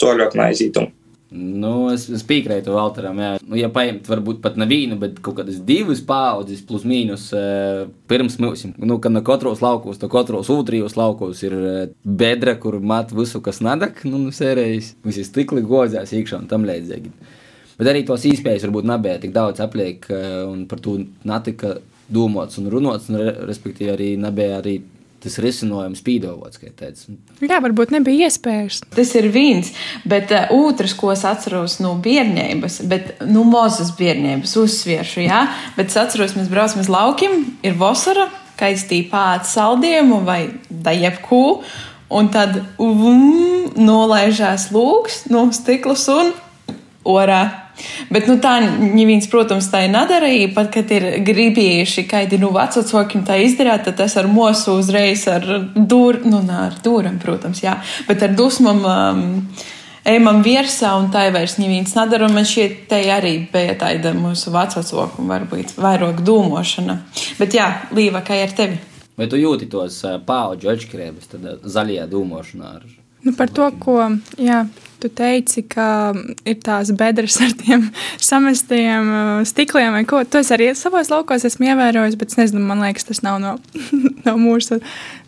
toļāk 0.02 0.34
naizītumu. 0.38 0.90
Nu, 1.34 1.88
es, 1.90 2.04
es 2.14 2.22
piekrītu 2.26 2.70
Valteram. 2.76 3.18
Jā. 3.18 3.30
Nu, 3.42 3.56
ja 3.58 3.66
paņemt, 3.72 4.06
varbūt 4.06 4.38
pat 4.44 4.58
ne 4.60 4.68
vienu, 4.70 4.94
bet 5.00 5.16
kaut 5.24 5.40
kādas 5.40 5.56
divas 5.66 5.98
paudzes, 6.06 6.60
plus 6.66 6.84
mīnus, 6.86 7.26
uh, 7.34 7.88
pirms 8.10 8.38
mums, 8.42 8.62
nu, 8.78 9.00
kad 9.02 9.10
no 9.10 9.24
katros 9.26 9.62
laukos, 9.64 9.98
no 9.98 10.10
katros 10.12 10.52
otrajos 10.54 10.94
laukos 10.98 11.42
ir 11.42 11.56
uh, 11.58 11.80
bedra, 12.04 12.54
kur 12.62 12.78
mat 12.78 13.10
visu, 13.16 13.42
kas 13.42 13.58
nadak, 13.66 14.04
nu, 14.06 14.28
sērijas, 14.34 14.92
visi 15.02 15.26
stikli 15.26 15.64
gozās 15.66 16.14
iekšā 16.14 16.38
un 16.44 16.46
tam 16.50 16.68
līdzīgi. 16.68 17.10
Bet 17.80 17.90
arī 17.90 18.04
tos 18.06 18.28
īspējas 18.30 18.68
varbūt 18.68 18.86
nebija 18.86 19.18
tik 19.24 19.34
daudz 19.34 19.64
apliek, 19.64 20.06
uh, 20.14 20.44
un 20.52 20.68
par 20.70 20.84
to 20.84 21.00
netika 21.26 21.80
domāts 22.14 22.60
un 22.62 22.70
runāts, 22.70 23.10
un 23.10 23.18
respektīvi 23.48 23.90
arī 23.90 24.10
nebija 24.20 24.60
arī 24.60 24.78
tas 25.24 25.38
risinājums 25.42 26.02
pīdovots, 26.04 26.60
kā 26.60 26.70
teicu. 26.76 27.16
Jā, 27.42 27.58
varbūt 27.64 27.94
nebija 27.94 28.28
iespējas. 28.28 28.82
Tas 28.94 29.14
ir 29.18 29.30
viens, 29.34 29.72
bet 30.08 30.32
uh, 30.34 30.52
otrs, 30.54 30.94
ko 30.98 31.10
es 31.14 31.24
atceros 31.28 31.78
no 31.82 31.94
bērnības, 32.04 32.82
bet, 32.90 33.14
nu, 33.26 33.46
mazas 33.48 33.94
bērnības 33.98 34.54
uzsvieršu, 34.62 35.24
jā, 35.26 35.42
bet 35.78 35.92
es 35.92 35.98
atceros, 36.00 36.36
mēs 36.38 36.52
braucam 36.52 36.84
uz 36.84 36.92
laukiem, 36.92 37.40
ir 37.64 37.76
vasara, 37.80 38.28
kaistī 38.60 39.02
pēc 39.10 39.48
saldējumu 39.50 40.22
vai 40.28 40.40
da 40.68 40.94
jebkū, 40.94 41.42
un 42.14 42.30
tad 42.34 42.60
um, 42.78 43.66
nolaižās 43.74 44.70
lūks 44.74 45.24
no 45.32 45.48
stiklas 45.56 46.06
un 46.12 46.34
orā. 47.04 47.63
Bet 48.12 48.28
nu, 48.30 48.36
tā 48.42 48.58
neviens, 48.62 49.26
protams, 49.30 49.68
tā 49.72 49.84
nedarīja. 49.90 50.52
Pat, 50.54 50.70
kad 50.74 50.90
ir 50.94 51.06
gribējuši 51.26 52.06
kādi 52.10 52.38
nu, 52.42 52.52
vecākiem 52.54 53.24
tā 53.26 53.38
izdarīt, 53.42 53.86
tad 53.88 53.98
tas 54.02 54.16
ar 54.20 54.30
mosu 54.30 54.78
uzreiz 54.78 55.26
ar 55.30 55.46
dūriem, 55.74 56.28
nu, 56.30 56.42
nā, 56.46 56.68
ar 56.70 56.80
dūriem, 56.84 57.18
protams, 57.22 57.64
jā, 57.64 57.78
bet 58.08 58.26
ar 58.26 58.36
dusmam. 58.38 58.84
Um, 58.84 59.24
Ejam 60.04 60.42
virsā, 60.44 60.90
un 61.00 61.06
tā 61.08 61.22
vairs 61.32 61.54
neviens 61.56 61.94
nedara. 61.96 62.26
Man 62.28 62.44
šķiet, 62.44 62.74
te 62.90 62.98
arī 63.08 63.38
bija 63.48 63.72
tāda 63.80 64.10
mūsu 64.12 64.52
vecāka, 64.52 65.06
varbūt 65.30 65.78
vairāk 65.80 66.20
dūmošana. 66.20 66.98
Bet 67.38 67.56
jā, 67.56 67.70
Līva, 67.96 68.20
kā 68.20 68.36
ar 68.44 68.52
tevi? 68.52 68.76
Vai 69.16 69.30
tu 69.32 69.40
jūti 69.40 69.64
tos 69.72 70.02
paudžu 70.28 70.74
atšķirības, 70.74 71.30
tad 71.32 71.64
zaļajā 71.64 72.04
dūmošanā? 72.12 72.74
Ar... 72.76 72.84
Nu, 73.24 73.32
par 73.38 73.48
to, 73.56 73.70
ko 73.80 73.96
jā, 74.36 74.66
tu 75.04 75.10
teici, 75.12 75.64
ka 75.68 76.14
ir 76.48 76.56
tās 76.64 76.92
bedres 76.96 77.36
ar 77.44 77.52
tiem 77.60 77.86
samestiem 78.30 79.10
uh, 79.12 79.44
stikliem 79.48 79.92
vai 79.98 80.04
ko. 80.08 80.22
To 80.24 80.40
es 80.40 80.52
arī 80.54 80.70
savos 80.78 81.12
laukos 81.12 81.44
esmu 81.44 81.68
ievērojis, 81.72 82.16
bet 82.20 82.32
es 82.32 82.40
nezinu, 82.40 82.64
man 82.64 82.80
liekas, 82.86 83.08
tas 83.10 83.20
nav 83.26 83.38
no, 83.42 83.56
no 84.26 84.36
mūsu 84.40 84.80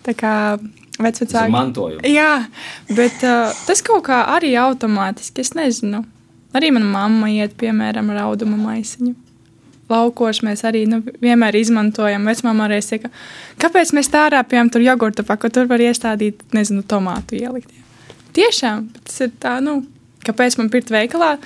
vecāku 0.06 1.52
mantojuma. 1.52 2.00
Jā, 2.08 2.46
bet 2.96 3.20
uh, 3.26 3.52
tas 3.68 3.84
kaut 3.84 4.06
kā 4.08 4.24
arī 4.36 4.54
automātiski, 4.64 5.44
es 5.44 5.52
nezinu. 5.58 6.06
Arī 6.56 6.72
mana 6.72 6.88
mamma 6.88 7.28
iet, 7.28 7.52
piemēram, 7.60 8.14
ar 8.14 8.24
audumu 8.30 8.56
maisiņu. 8.62 9.12
Laukos 9.92 10.40
mēs 10.42 10.64
arī 10.66 10.86
nu, 10.90 11.02
vienmēr 11.22 11.58
izmantojam. 11.60 12.24
Vecmāmiņa 12.26 12.64
arī 12.70 12.78
saka, 12.82 13.10
kāpēc 13.62 13.92
mēs 13.94 14.08
tā 14.10 14.24
rāpjam 14.32 14.72
tur 14.72 14.82
jogurtu 14.82 15.22
paku, 15.26 15.52
tur 15.52 15.68
var 15.70 15.84
iestādīt, 15.84 16.40
nezinu, 16.56 16.82
tomātu 16.88 17.36
ielikt. 17.38 17.85
Tiešām, 18.36 18.88
tas 19.06 19.20
ir 19.24 19.32
tā, 19.40 19.56
nu, 19.64 19.80
kāpēc 20.26 20.58
man 20.60 20.70
pirkt 20.72 20.92
veikalā. 20.92 21.36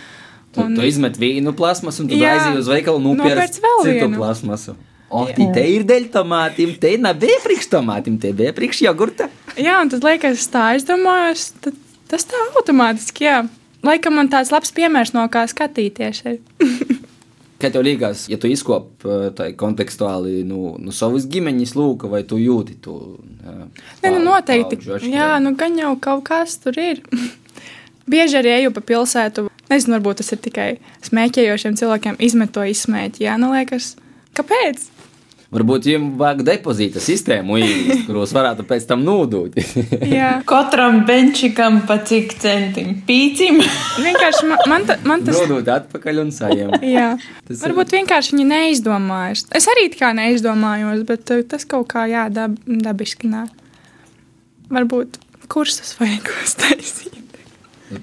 Un... 0.56 0.74
Tu, 0.74 0.80
tu 0.80 0.86
izmet 0.88 1.18
vienu 1.20 1.52
plasmasu, 1.56 2.04
un 2.04 2.10
tu 2.10 2.18
aizies 2.18 2.62
uz 2.64 2.70
veikalu 2.70 3.02
nopērci 3.04 3.62
vēl 3.62 3.84
citu 3.84 4.06
vienu. 4.08 4.16
plasmasu. 4.18 4.74
O, 5.10 5.24
te 5.26 5.62
ir 5.66 5.82
dēļ 5.86 6.08
tomātiem, 6.14 6.76
te 6.78 6.92
nebija 7.02 7.38
priekš 7.42 7.66
tomātiem, 7.72 8.18
te 8.22 8.30
bija 8.36 8.54
priekš 8.54 8.84
jogurta. 8.84 9.26
Jā, 9.58 9.80
un 9.82 9.90
tad 9.90 10.06
liekas, 10.06 10.44
tā 10.52 10.68
aizdomājos, 10.76 11.48
tad 11.62 11.78
tas 12.10 12.26
tā 12.30 12.42
automātiski, 12.58 13.26
jā. 13.26 13.40
Laikam 13.86 14.18
man 14.18 14.28
tāds 14.30 14.52
labs 14.52 14.74
piemērs 14.76 15.14
no 15.16 15.24
kā 15.32 15.46
skatīties. 15.50 16.22
Kā 17.60 17.68
tev 17.68 17.84
liekas, 17.84 18.24
ja 18.32 18.38
tu 18.40 18.48
izkop 18.48 19.04
tā 19.36 19.50
kontekstuāli 19.60 20.40
nu, 20.48 20.74
nu 20.80 20.94
savas 20.96 21.26
ģimeņas 21.28 21.74
lūka, 21.76 22.08
vai 22.08 22.22
tu 22.24 22.38
jūti 22.40 22.78
to? 22.80 22.96
Jā, 23.44 23.56
Nē, 24.04 24.12
nu 24.14 24.22
noteikti. 24.24 24.78
Jā, 25.12 25.34
nu 25.44 25.52
gan 25.60 25.76
jau 25.76 25.92
kaut 26.00 26.24
kas 26.30 26.56
tur 26.62 26.78
ir. 26.80 27.02
Bieži 28.10 28.40
arī 28.40 28.54
eju 28.62 28.72
pa 28.74 28.84
pilsētu. 28.92 29.50
Nezinu, 29.70 29.98
varbūt 29.98 30.22
tas 30.22 30.32
ir 30.34 30.40
tikai 30.42 30.70
smēķējošiem 31.06 31.76
cilvēkiem, 31.78 32.16
izmet 32.26 32.50
to 32.56 32.64
izsmēķi. 32.66 33.26
Jā, 33.28 33.36
nu 33.38 33.52
liekas, 33.52 33.92
kāpēc? 34.34 34.88
Varbūt 35.50 35.88
jums 35.90 36.12
vajag 36.14 36.44
depozīta 36.46 37.00
sistēmu, 37.02 37.56
īst, 37.58 38.04
kuros 38.06 38.30
varētu 38.36 38.62
pēc 38.68 38.84
tam 38.86 39.00
nodot. 39.02 39.56
Katram 40.50 41.00
benčikam 41.08 41.80
pa 41.88 41.96
cik 42.06 42.36
centim 42.38 42.92
pīcim. 43.08 43.58
vienkārši 44.06 44.46
man, 44.46 44.62
man, 44.70 44.86
ta, 44.86 44.96
man 45.10 45.24
tas. 45.26 45.40
Nodot 45.42 45.72
atpakaļ 45.74 46.22
un 46.22 46.30
saņemt. 46.36 46.86
Jā. 46.86 47.08
Tas 47.48 47.64
Varbūt 47.66 47.96
vienkārši 47.96 48.36
viņi 48.36 48.46
neizdomājas. 48.52 49.48
Es 49.58 49.66
arī 49.74 49.88
tā 49.90 50.04
kā 50.04 50.12
neizdomājos, 50.14 51.02
bet 51.08 51.34
uh, 51.34 51.42
tas 51.50 51.66
kaut 51.66 51.90
kā 51.90 52.06
jā, 52.10 52.28
dab, 52.30 52.54
dabiski 52.70 53.32
nāk. 53.32 53.50
Varbūt 54.70 55.18
kursus 55.50 55.96
vajag 55.98 56.30
uztaisīt. 56.44 57.18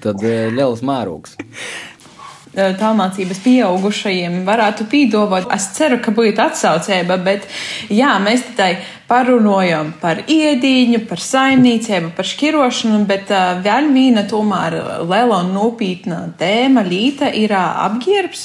Tad 0.04 0.20
uh, 0.20 0.50
liels 0.52 0.84
mērogs 0.84 1.38
tālmācības 2.80 3.42
pieaugušajiem 3.44 4.42
varētu 4.48 4.88
pīdovot. 4.90 5.48
Es 5.54 5.70
ceru, 5.78 6.00
ka 6.02 6.14
būtu 6.14 6.42
atsaucēba, 6.44 7.18
bet 7.24 7.48
jā, 7.92 8.14
mēs 8.22 8.46
tikai 8.50 8.72
parunājam 9.08 9.94
par 10.02 10.20
iedīņu, 10.28 11.00
par 11.08 11.20
saimniecību, 11.22 12.10
par 12.16 12.28
šķirošanu, 12.28 13.00
bet 13.08 13.32
uh, 13.32 13.60
vēl 13.64 13.88
viena 13.94 14.24
tomēr 14.28 14.76
liela 15.08 15.40
un 15.44 15.54
nopietna 15.56 16.20
tēma 16.38 16.84
līta 16.86 17.30
ir 17.32 17.54
uh, 17.56 17.80
apģērbs. 17.86 18.44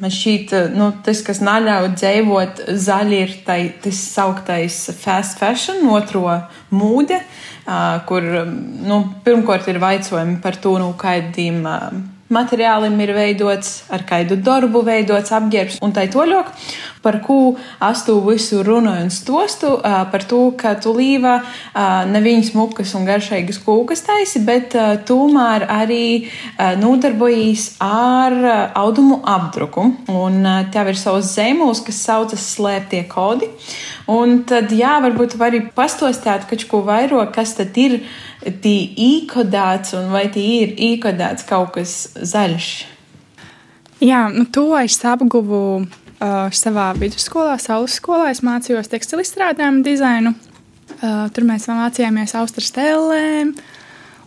Man 0.00 0.14
šķiet, 0.16 0.56
uh, 0.56 0.72
nu, 0.72 0.88
tas, 1.04 1.20
kas 1.26 1.42
neļauj 1.44 1.90
dzīvot 1.98 2.64
zaļi, 2.86 3.20
ir 3.26 3.36
tai, 3.44 3.60
tas 3.84 4.00
sauktais 4.14 4.80
fast 5.02 5.40
fashion, 5.42 5.84
otro 5.92 6.24
mūde, 6.72 7.20
uh, 7.20 8.00
kur, 8.08 8.24
nu, 8.88 9.04
pirmkārt 9.26 9.68
ir 9.68 9.82
vaicojumi 9.84 10.40
par 10.44 10.60
to, 10.64 10.78
nu, 10.80 10.94
kādiem. 11.00 11.62
Uh, 11.68 12.13
materiālim 12.34 12.98
ir 13.04 13.14
veidots, 13.16 13.84
ar 13.94 14.02
kādu 14.08 14.36
darbu 14.36 14.82
veidots 14.86 15.32
apģērbs 15.34 15.80
un 15.84 15.94
tā 15.94 16.08
toļok, 16.12 16.50
par 17.04 17.20
ko 17.24 17.38
astu 17.84 18.16
visu 18.24 18.62
runāju 18.64 19.06
un 19.06 19.12
stostu, 19.12 19.70
par 19.82 20.24
to, 20.28 20.40
ka 20.58 20.74
tu 20.80 20.94
līva 20.96 21.36
neviņas 22.10 22.52
mukas 22.56 22.94
un 22.98 23.06
garšīgas 23.08 23.60
kūkas 23.64 24.04
taisi, 24.06 24.42
bet 24.44 24.76
tomēr 25.08 25.66
arī 25.70 26.04
nodarbojas 26.80 27.74
ar 27.84 28.36
audumu 28.80 29.20
apdruku. 29.36 29.90
Un 30.12 30.40
tev 30.74 30.92
ir 30.92 31.00
savs 31.00 31.34
zīmols, 31.36 31.84
kas 31.86 32.00
saucas 32.06 32.44
slēptie 32.54 33.04
kodi. 33.10 33.50
Un 34.10 34.42
tad, 34.48 34.72
jā, 34.74 34.98
varbūt 35.04 35.38
var 35.40 35.52
arī 35.52 35.62
pastostāt 35.76 36.48
kaut 36.50 36.64
ko 36.68 36.82
vairāk, 36.84 37.32
kas 37.36 37.54
tad 37.56 37.76
ir 37.80 38.02
tī 38.64 38.74
īkodēts 39.00 39.94
un 39.98 40.10
vai 40.12 40.26
tī 40.32 40.44
ir 40.62 40.74
īkodēts 40.92 41.46
kaut 41.48 41.74
kas 41.76 41.94
zaļš? 42.16 42.70
Jā, 44.04 44.26
nu 44.32 44.44
to 44.52 44.66
es 44.76 44.98
apguvu 45.06 45.60
uh, 45.80 45.86
savā 46.52 46.90
vidusskolā, 46.98 47.56
Saules 47.62 47.96
skolā. 48.00 48.28
Es 48.34 48.42
mācījos 48.44 48.90
tekstilu 48.92 49.24
izstrādājumu 49.24 49.84
dizainu. 49.86 50.34
Uh, 50.98 51.26
tur 51.34 51.46
mēs 51.48 51.68
mācījāmies 51.70 52.36
austras 52.38 52.72
tēlēm. 52.74 53.54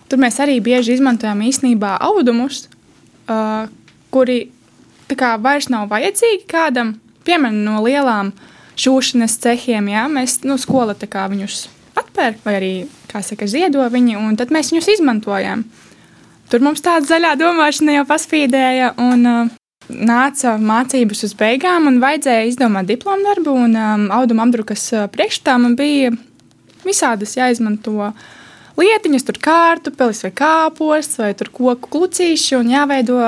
Tur 0.07 0.21
mēs 0.23 0.39
arī 0.41 0.57
bieži 0.63 0.95
izmantojam 0.95 1.43
īstenībā 1.45 1.97
audumus, 2.07 2.65
uh, 3.27 3.67
kuri 4.13 4.47
kā, 5.15 5.35
vairs 5.41 5.69
nav 5.71 5.89
vajadzīgi 5.91 6.47
kādam, 6.49 6.95
piemēram, 7.27 7.63
no 7.67 7.81
lielām 7.85 8.33
šūšanas 8.79 9.39
cehiem, 9.43 9.91
jā, 9.91 10.05
mēs, 10.11 10.41
nu, 10.47 10.57
skola 10.61 10.95
viņus 10.95 11.67
atpērk, 12.17 12.41
vai 12.45 12.55
arī, 12.57 12.71
kā 13.11 13.21
saka, 13.21 13.47
ziedo 13.47 13.85
viņi, 13.85 14.17
un 14.17 14.37
tad 14.37 14.49
mēs 14.53 14.71
viņus 14.73 14.89
izmantojam. 14.97 15.63
Tur 16.49 16.63
mums 16.63 16.81
tāda 16.81 17.05
zaļā 17.05 17.35
domāšana 17.37 17.99
jau 17.99 18.05
paspīdēja, 18.07 18.93
un 18.97 19.27
uh, 19.27 19.51
nāca 19.89 20.55
mācības 20.57 21.25
uz 21.27 21.35
beigām, 21.37 21.87
un 21.87 21.99
vajadzēja 22.01 22.47
izdomāt 22.47 22.87
diplomu 22.89 23.27
darbu, 23.27 23.53
un 23.67 23.75
um, 23.75 24.07
auduma 24.15 24.47
apdrukas 24.47 24.87
uh, 24.95 25.05
priekšstā 25.11 25.57
man 25.61 25.75
bija 25.77 26.13
visādas 26.87 27.35
jāizmanto 27.37 28.11
lietiņas, 28.79 29.27
tur 29.27 29.41
kārtupelis 29.43 30.23
vai 30.25 30.33
kāposts 30.41 31.21
vai 31.21 31.33
tur 31.37 31.51
koku 31.53 31.91
klucīši, 31.97 32.55
un 32.57 32.73
jāveido 32.73 33.21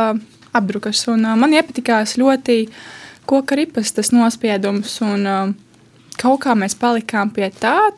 apdrukas. 0.55 1.05
Un, 1.11 1.27
uh, 1.27 1.37
man 1.37 1.53
iepatikās 1.53 2.17
ļoti 2.17 2.63
koka 3.29 3.59
ripas 3.59 3.93
tas 3.93 4.15
nospiedums, 4.15 4.95
un 5.05 5.27
uh, 5.27 5.57
kaut 6.17 6.47
kā 6.47 6.55
mēs 6.57 6.79
palikām 6.79 7.35
pie 7.35 7.51
tā, 7.51 7.91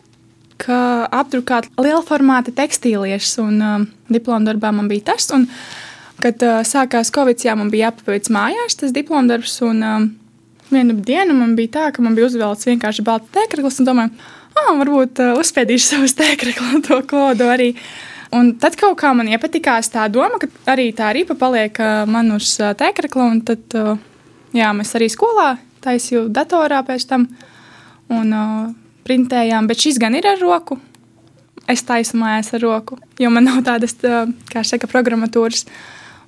ka 0.62 1.08
apdrukāt 1.22 1.70
liela 1.82 2.02
formāta 2.06 2.54
tekstīliešus, 2.56 3.38
un 3.44 3.62
uh, 3.62 3.86
diplomu 4.12 4.48
darbā 4.48 4.72
man 4.76 4.90
bija 4.92 5.12
tas. 5.12 5.30
Un, 5.36 5.48
kad 6.22 6.44
uh, 6.46 6.62
sākās 6.68 7.14
Covid, 7.14 7.42
jā, 7.46 7.56
man 7.58 7.72
bija 7.74 7.90
jāpaveic 7.90 8.30
mājās 8.34 8.78
tas 8.80 8.94
diplomu 8.96 9.32
darbs, 9.32 9.58
un 9.66 9.82
uh, 9.86 9.98
vienu 10.72 10.98
dienu 11.02 11.36
man 11.38 11.56
bija 11.58 11.76
tā, 11.78 11.88
ka 11.96 12.06
man 12.06 12.16
bija 12.18 12.30
uzvelts 12.30 12.70
vienkārši 12.70 13.06
balts 13.08 13.32
tēkraklis, 13.36 13.82
un 13.82 13.90
domāju, 13.90 14.30
ah, 14.54 14.72
varbūt 14.84 15.24
uh, 15.24 15.34
uzspēdīšu 15.42 15.88
savus 15.96 16.16
tēkraklu 16.20 16.84
to 16.88 17.02
kodu 17.10 17.50
arī. 17.52 17.74
Un 18.32 18.54
tad 18.62 18.78
kaut 18.80 18.96
kā 19.02 19.10
man 19.16 19.28
iepatikās 19.28 19.90
tā 19.92 20.06
doma, 20.08 20.40
ka 20.40 20.48
arī 20.72 20.92
tā 20.96 21.10
ripa 21.16 21.36
paliek 21.40 21.76
uh, 21.84 22.06
man 22.08 22.32
uz 22.38 22.54
uh, 22.62 22.72
tēkrakla, 22.80 23.28
un 23.34 23.42
tad, 23.48 23.66
uh, 23.76 23.98
jā, 24.56 24.72
mēs 24.78 24.96
arī 25.00 25.12
skolā 25.12 25.56
taisīju 25.84 26.30
datorā 26.32 26.80
pēc 26.88 27.10
tam. 27.10 27.28
Un, 28.12 28.32
uh, 28.32 28.70
printējām, 29.08 29.68
bet 29.70 29.84
šis 29.84 30.00
gan 30.02 30.16
ir 30.18 30.28
ar 30.30 30.40
roku. 30.42 30.80
Es 31.70 31.84
taisu 31.88 32.18
mājās 32.20 32.52
ar 32.58 32.64
roku, 32.66 32.98
jo 33.22 33.30
man 33.32 33.46
nav 33.48 33.62
tādas, 33.68 33.96
kā 34.52 34.64
saka, 34.68 34.90
programmatūras. 34.92 35.66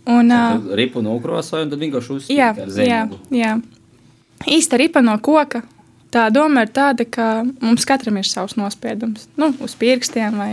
Un, 0.09 0.31
uh, 0.35 0.73
ripu 0.75 1.01
nokrāsoju, 1.03 1.65
un 1.65 1.71
tad 1.71 1.81
vienkārši 1.81 2.17
uzsākt 2.17 2.59
ar 2.65 2.71
zēnu. 2.75 3.19
Jā, 3.31 3.37
jā. 3.39 3.53
īsta 4.51 4.79
ripa 4.79 5.03
no 5.03 5.15
koka. 5.23 5.63
Tā 6.13 6.27
doma 6.29 6.65
ir 6.65 6.69
tāda, 6.69 7.07
ka 7.09 7.41
mums 7.63 7.87
katram 7.89 8.19
ir 8.21 8.27
savs 8.29 8.53
nospiedums, 8.59 9.25
nu, 9.39 9.49
uz 9.65 9.73
pirkstiem 9.79 10.35
vai, 10.37 10.51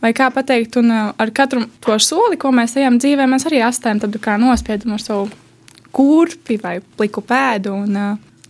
vai 0.00 0.14
kā 0.16 0.30
pateikt, 0.32 0.78
un 0.80 0.94
ar 0.94 1.32
katru 1.36 1.66
to 1.84 1.98
soli, 2.00 2.38
ko 2.40 2.54
mēs 2.56 2.78
ejam 2.80 2.96
dzīvē, 3.02 3.26
mēs 3.28 3.44
arī 3.50 3.60
astējam 3.66 4.00
tādu 4.06 4.22
kā 4.22 4.38
nospiedumu 4.40 4.96
ar 4.96 5.04
savu 5.04 5.28
kurpi 5.92 6.56
vai 6.62 6.78
pliku 6.96 7.20
pēdu. 7.26 7.74
Un, 7.84 7.98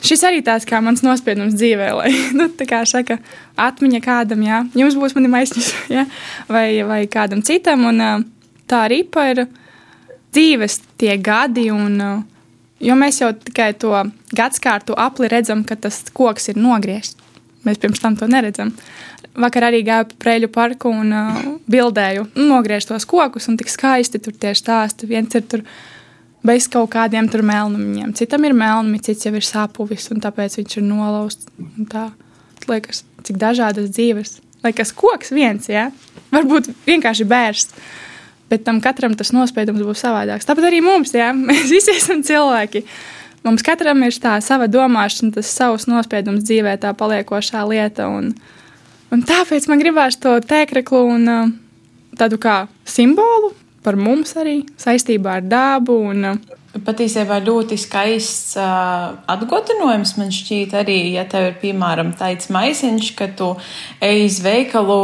Šis 0.02 0.24
arī 0.26 0.42
tāds 0.42 0.66
kā 0.66 0.80
mans 0.82 1.04
nospiedums 1.06 1.54
dzīvē, 1.54 1.88
lai, 1.98 2.10
nu, 2.38 2.48
tā 2.58 2.66
kā 2.68 2.82
saka, 2.88 3.20
atmiņa 3.60 4.02
kādam, 4.02 4.42
jā, 4.46 4.62
jums 4.78 4.98
būs 4.98 5.16
mani 5.18 5.30
maisiņš, 5.32 5.70
jā, 5.96 6.06
vai, 6.50 6.66
vai 6.88 7.02
kādam 7.10 7.44
citam, 7.46 7.86
un 7.90 8.26
tā 8.70 8.84
ripa 8.90 9.28
ir 9.30 9.46
dzīves 10.34 10.80
tie 11.00 11.16
gadi, 11.22 11.68
un, 11.74 11.98
jo 12.82 12.98
mēs 12.98 13.22
jau 13.22 13.30
tikai 13.36 13.72
to 13.78 13.94
gadskārtu 14.34 14.96
apli 14.98 15.30
redzam, 15.30 15.62
ka 15.64 15.76
tas 15.76 16.02
koks 16.12 16.50
ir 16.52 16.60
nogriezts. 16.60 17.20
Mēs 17.62 17.78
pirms 17.78 18.00
tam 18.02 18.16
to 18.18 18.26
neredzam. 18.26 18.72
Vakar 19.38 19.68
arī 19.68 19.84
gāju 19.86 20.08
pa 20.10 20.16
Preļu 20.24 20.48
parku 20.52 20.90
un 20.90 21.12
uh, 21.14 21.36
bildēju, 21.70 22.26
nogriežu 22.36 22.90
tos 22.90 23.06
kokus, 23.08 23.46
un 23.48 23.56
tik 23.60 23.70
skaisti 23.70 24.20
tur 24.22 24.34
tie 24.34 24.50
stāsti. 24.58 25.06
Viens 25.08 25.38
ir 25.38 25.46
tur 25.48 25.62
bez 26.46 26.66
kaut 26.70 26.90
kādiem 26.92 27.28
tur 27.30 27.44
melnumiem. 27.46 28.12
Citam 28.18 28.44
ir 28.46 28.54
melnumi, 28.56 29.00
cits 29.02 29.26
jau 29.26 29.32
ir 29.38 29.46
sāpuvis, 29.46 30.08
un 30.12 30.22
tāpēc 30.22 30.58
viņš 30.58 30.78
ir 30.78 30.86
nolauzts. 30.86 31.48
Tā 31.90 32.10
liekas, 32.68 33.04
cik 33.26 33.38
dažādas 33.40 33.90
dzīves. 33.94 34.40
Liekas, 34.62 34.92
koks 34.94 35.32
viens, 35.34 35.66
jā, 35.70 35.88
varbūt 36.34 36.70
vienkārši 36.86 37.26
bērns. 37.30 37.72
Bet 38.52 38.66
tam 38.66 38.82
katram 38.84 39.14
tas 39.18 39.32
nospiedums 39.34 39.82
būs 39.82 40.02
savādāks. 40.04 40.46
Tāpat 40.46 40.68
arī 40.68 40.82
mums, 40.84 41.14
jā, 41.16 41.30
mēs 41.48 41.70
visi 41.72 41.96
esam 41.96 42.22
cilvēki. 42.26 42.84
Mums 43.42 43.64
katram 43.66 44.04
ir 44.06 44.14
tā 44.22 44.36
sava 44.44 44.68
domāšana, 44.70 45.32
tas 45.34 45.50
savs 45.50 45.88
nospiedums 45.90 46.44
dzīvē, 46.46 46.76
tā 46.82 46.92
paliekošā 46.94 47.64
lieta. 47.70 48.06
Un, 48.06 48.30
un 49.10 49.24
tāpēc 49.26 49.66
man 49.70 49.82
gribās 49.82 50.18
to 50.22 50.36
tēkreklu 50.46 51.02
un 51.16 51.32
uh, 51.32 51.50
tādu 52.18 52.38
kā 52.42 52.60
simbolu 52.86 53.50
par 53.84 53.98
mums 53.98 54.36
arī 54.40 54.62
saistībā 54.80 55.38
ar 55.40 55.46
dabu. 55.46 55.98
Un, 56.12 56.26
uh, 56.32 56.58
Patiesībā 56.72 57.36
ļoti 57.44 57.76
skaists 57.76 58.54
uh, 58.56 59.10
atgādinājums 59.28 60.14
man 60.16 60.30
šķiet, 60.32 60.72
arī, 60.80 60.96
ja 61.18 61.26
tev 61.28 61.50
ir 61.50 61.58
piemēram 61.60 62.14
tāds 62.16 62.48
maisiņš, 62.54 63.10
ka 63.18 63.28
tu 63.36 63.50
ej 64.00 64.22
uz 64.24 64.38
veikalu 64.40 65.02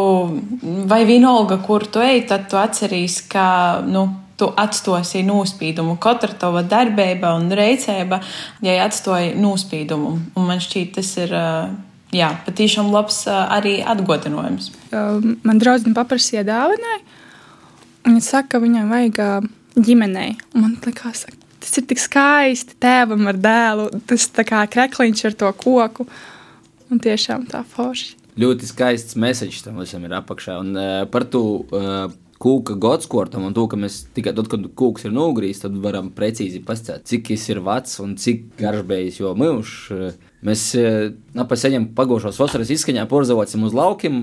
vai 0.88 1.02
vienalga, 1.08 1.58
kur 1.66 1.84
tu 1.84 2.00
ej, 2.00 2.22
tad 2.30 2.48
tu 2.48 2.56
atceries, 2.56 3.20
ka, 3.28 3.44
nu, 3.84 4.06
tu 4.40 4.48
atstosi 4.48 5.20
nospīdumu. 5.26 5.98
Katra 6.00 6.32
tava 6.40 6.62
darbība 6.64 7.34
un 7.36 7.50
reizēba, 7.52 8.22
ja 8.64 8.78
atstāja 8.86 9.34
nospīdumu. 9.36 10.14
Un 10.38 10.48
man 10.48 10.64
šķiet, 10.64 10.96
tas 10.96 11.12
ir. 11.20 11.36
Uh, 11.36 11.76
Jā, 12.08 12.30
patiešām 12.46 12.86
labs 12.88 13.18
uh, 13.28 13.50
arī 13.52 13.82
atgādinājums. 13.84 14.70
Man 15.44 15.58
draudzene 15.60 15.92
paprasīja 15.92 16.40
dāvanai, 16.48 17.02
Viņa 18.08 18.22
saka, 18.24 18.54
ka 18.54 18.62
viņai 18.62 18.86
vajag 18.88 19.18
ģimenei. 19.76 20.38
Un 20.54 20.64
man 20.64 20.76
liekas, 20.80 21.26
tas 21.60 21.74
ir 21.76 21.84
tik 21.90 22.00
skaisti 22.00 22.78
tēvam 22.80 23.26
ar 23.28 23.36
dēlu, 23.36 23.90
tas 24.08 24.30
kā 24.48 24.62
krekliņš 24.72 25.26
ar 25.28 25.36
to 25.42 25.50
koku. 25.60 26.06
Un 26.88 27.02
tiešām 27.04 27.44
tā 27.50 27.60
forši. 27.68 28.14
Ļoti 28.40 28.70
skaists 28.70 29.18
mēsīčs 29.18 29.66
tam 29.66 29.82
visam 29.82 30.06
ir 30.06 30.14
apakšā. 30.16 30.56
Un 30.62 30.72
uh, 30.78 31.02
par 31.12 31.26
to 31.28 31.42
uh, 31.68 32.08
kūka 32.40 32.78
godskortam 32.80 33.44
un 33.44 33.56
to, 33.56 33.66
ka 33.68 33.76
mēs 33.76 34.06
tikai 34.16 34.32
tad, 34.38 34.48
kad 34.48 34.64
kūks 34.78 35.04
ir 35.04 35.12
nogrīzts, 35.12 35.66
tad 35.66 35.76
varam 35.82 36.08
precīzi 36.14 36.62
pastāstīt, 36.64 37.04
cik 37.10 37.28
tas 37.34 37.44
ir 37.50 37.60
vecs 37.66 37.98
un 38.04 38.16
cik 38.16 38.46
garšbējis, 38.62 39.20
jo 39.20 39.34
mūžs. 39.36 39.76
Uh, 39.92 40.27
Mēs 40.46 40.68
apseņem 41.34 41.88
pagošos 41.98 42.36
vasaras 42.38 42.70
izskaņā, 42.70 43.08
porzavosim 43.10 43.64
uz 43.66 43.74
laukiem. 43.74 44.20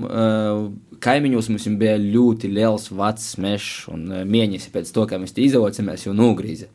Kaimiņos 1.04 1.50
mums 1.52 1.66
bija 1.76 1.98
ļoti 2.00 2.48
liels 2.56 2.88
vecs 2.88 3.34
mežs 3.42 3.84
un 3.92 4.06
mieņas 4.24 4.70
pēc 4.72 4.92
to, 4.96 5.04
kā 5.10 5.20
mēs 5.20 5.36
te 5.36 5.44
izavocāmies, 5.44 6.06
jau 6.06 6.16
nogrīza. 6.16 6.70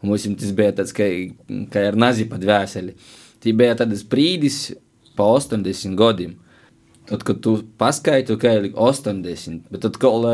Un 0.00 0.08
mums 0.08 0.24
tas 0.24 0.54
bija 0.56 0.72
tāds, 0.78 0.94
kā, 0.96 1.10
kā 1.72 1.90
ar 1.90 1.98
nazi 2.00 2.24
pat 2.30 2.44
vēseli. 2.48 2.96
Tī 3.44 3.52
bija 3.56 3.76
tāds 3.82 4.06
brīdis 4.08 4.70
pa 5.16 5.28
80 5.28 5.98
gadiem. 6.00 6.38
Tad, 7.10 7.24
kad 7.26 7.42
tu 7.44 7.58
paskaiti, 7.80 8.36
ka 8.40 8.54
ir 8.60 8.70
80, 8.72 9.66
bet 9.68 9.84
tad, 9.84 9.98
kad 10.00 10.24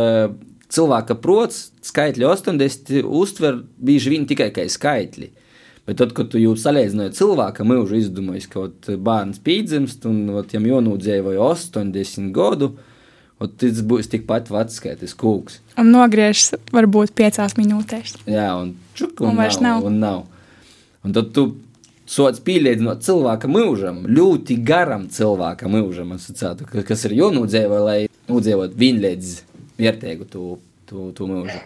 cilvēka 0.71 1.17
prots 1.23 1.71
skaitļi 1.87 2.27
80 2.29 3.07
uztver 3.07 3.63
bieži 3.79 4.13
vien 4.13 4.27
tikai 4.29 4.53
kā 4.55 4.67
skaitļi. 4.71 5.33
Bet 5.87 6.01
tad, 6.01 6.13
kad 6.17 6.33
tu 6.33 6.41
jau 6.43 6.57
salīdzināji 6.59 7.15
cilvēku 7.15 7.65
mūžu, 7.67 8.01
izdomājis, 8.01 8.49
ka 8.51 8.65
ot, 8.65 8.89
bērns 9.07 9.39
pīdzimst 9.47 10.07
un 10.11 10.33
ot, 10.35 10.51
viņam 10.51 10.67
jonūdzēja 10.73 11.23
vai 11.23 11.37
80 11.39 12.33
gadu, 12.35 12.73
ot, 13.39 13.53
tas 13.63 13.85
būs 13.87 14.11
tikpat 14.11 14.51
vecs 14.51 14.81
kā 14.83 14.97
tas 14.99 15.15
kūks. 15.15 15.61
Un 15.79 15.93
nogriežas 15.95 16.57
varbūt 16.75 17.15
5 17.15 17.55
minūtēs. 17.61 18.17
Jā, 18.27 18.49
un 18.59 18.75
čuk, 18.99 19.15
un, 19.23 19.31
un 19.31 19.39
vairs 19.39 19.61
nav. 19.63 19.87
Un 19.87 20.01
nav. 20.03 20.25
Un 21.07 21.15
tad 21.15 21.31
tu 21.37 21.53
sots 22.11 22.43
pielīdzinot 22.43 23.07
cilvēka 23.07 23.51
mūžam, 23.51 24.03
ļoti 24.11 24.59
garam 24.67 25.07
cilvēka 25.13 25.71
mūžam, 25.71 26.17
kas 26.19 27.07
ir 27.07 27.17
jonūdzēja, 27.21 27.81
lai 27.87 27.99
nūdzējot 28.27 28.75
vienlīdz 28.79 29.33
vērtīgu 29.79 30.27
to, 30.35 30.59
to, 30.91 31.11
to 31.15 31.31
mūžu. 31.31 31.63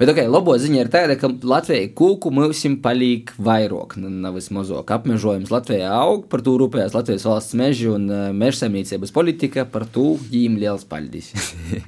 Bet 0.00 0.08
okay, 0.08 0.24
labo 0.32 0.54
ziņa 0.56 0.78
ir 0.80 0.88
tāda, 0.88 1.12
ka 1.20 1.28
Latvijai 1.44 1.90
kūku 1.92 2.30
mūsim 2.32 2.78
palīk 2.80 3.34
vairāk, 3.36 3.98
nevis 4.00 4.46
mazāk. 4.56 4.88
Apmežojums 4.96 5.50
Latvijā 5.52 5.90
aug, 5.92 6.22
par 6.32 6.40
to 6.46 6.54
rūpējas 6.56 6.94
Latvijas 6.96 7.26
valsts 7.28 7.56
meži 7.60 7.90
un 7.92 8.06
uh, 8.08 8.22
mežsaimniecības 8.32 9.12
politika, 9.12 9.66
par 9.68 9.84
to 9.92 10.14
jīm 10.32 10.56
liels 10.62 10.86
paldies. 10.88 11.34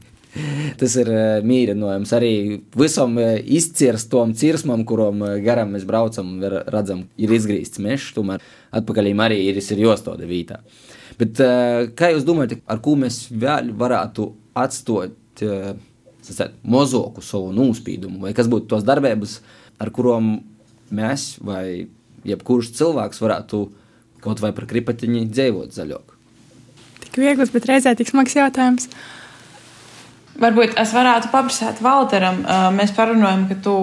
Tas 0.83 0.99
ir 1.01 1.09
uh, 1.09 1.39
mīrinājums 1.41 2.13
arī 2.19 2.35
visam 2.77 3.17
uh, 3.17 3.39
izcirstom 3.41 4.37
cirsmam, 4.37 4.85
kuram 4.85 5.25
uh, 5.25 5.39
garām 5.41 5.73
mēs 5.73 5.89
braucam 5.89 6.35
un 6.35 6.61
redzam, 6.69 7.07
ir 7.17 7.33
izgrīzts 7.33 7.81
mežs, 7.81 8.11
tomēr 8.13 8.45
atpakaļ 8.77 9.09
arī 9.25 9.41
ir, 9.47 9.63
ir 9.65 9.83
jostoda 9.87 10.29
vītā. 10.29 10.61
Bet 11.17 11.41
kā 11.97 12.13
jūs 12.13 12.29
domājat, 12.29 12.61
ar 12.69 12.85
ko 12.85 12.99
mēs 13.01 13.23
vēl 13.33 13.73
varētu 13.81 14.29
atstāt? 14.61 15.17
Uh, 16.23 16.53
mozoku 16.63 17.23
savu 17.25 17.51
nospīdumu, 17.55 18.21
vai 18.23 18.33
kas 18.37 18.47
būtu 18.51 18.69
tos 18.71 18.85
darbības, 18.87 19.41
ar 19.83 19.91
kurām 19.95 20.37
mēs 20.95 21.37
vai 21.43 21.89
jebkurš 22.29 22.71
cilvēks 22.79 23.23
varētu 23.23 23.65
kaut 24.23 24.43
vai 24.43 24.53
par 24.55 24.69
kripatiņu 24.71 25.25
dzīvot 25.33 25.75
zaļāk. 25.75 26.15
Tik 27.03 27.19
viegls, 27.19 27.51
bet 27.51 27.67
reizē 27.67 27.97
tik 27.99 28.13
smags 28.13 28.37
jautājums. 28.39 28.87
Varbūt 30.43 30.75
es 30.81 30.91
varētu 30.91 31.29
paprasāt 31.31 31.79
Valteram. 31.85 32.41
Mēs 32.75 32.91
parunājam, 32.97 33.45
ka 33.47 33.57
tu 33.63 33.75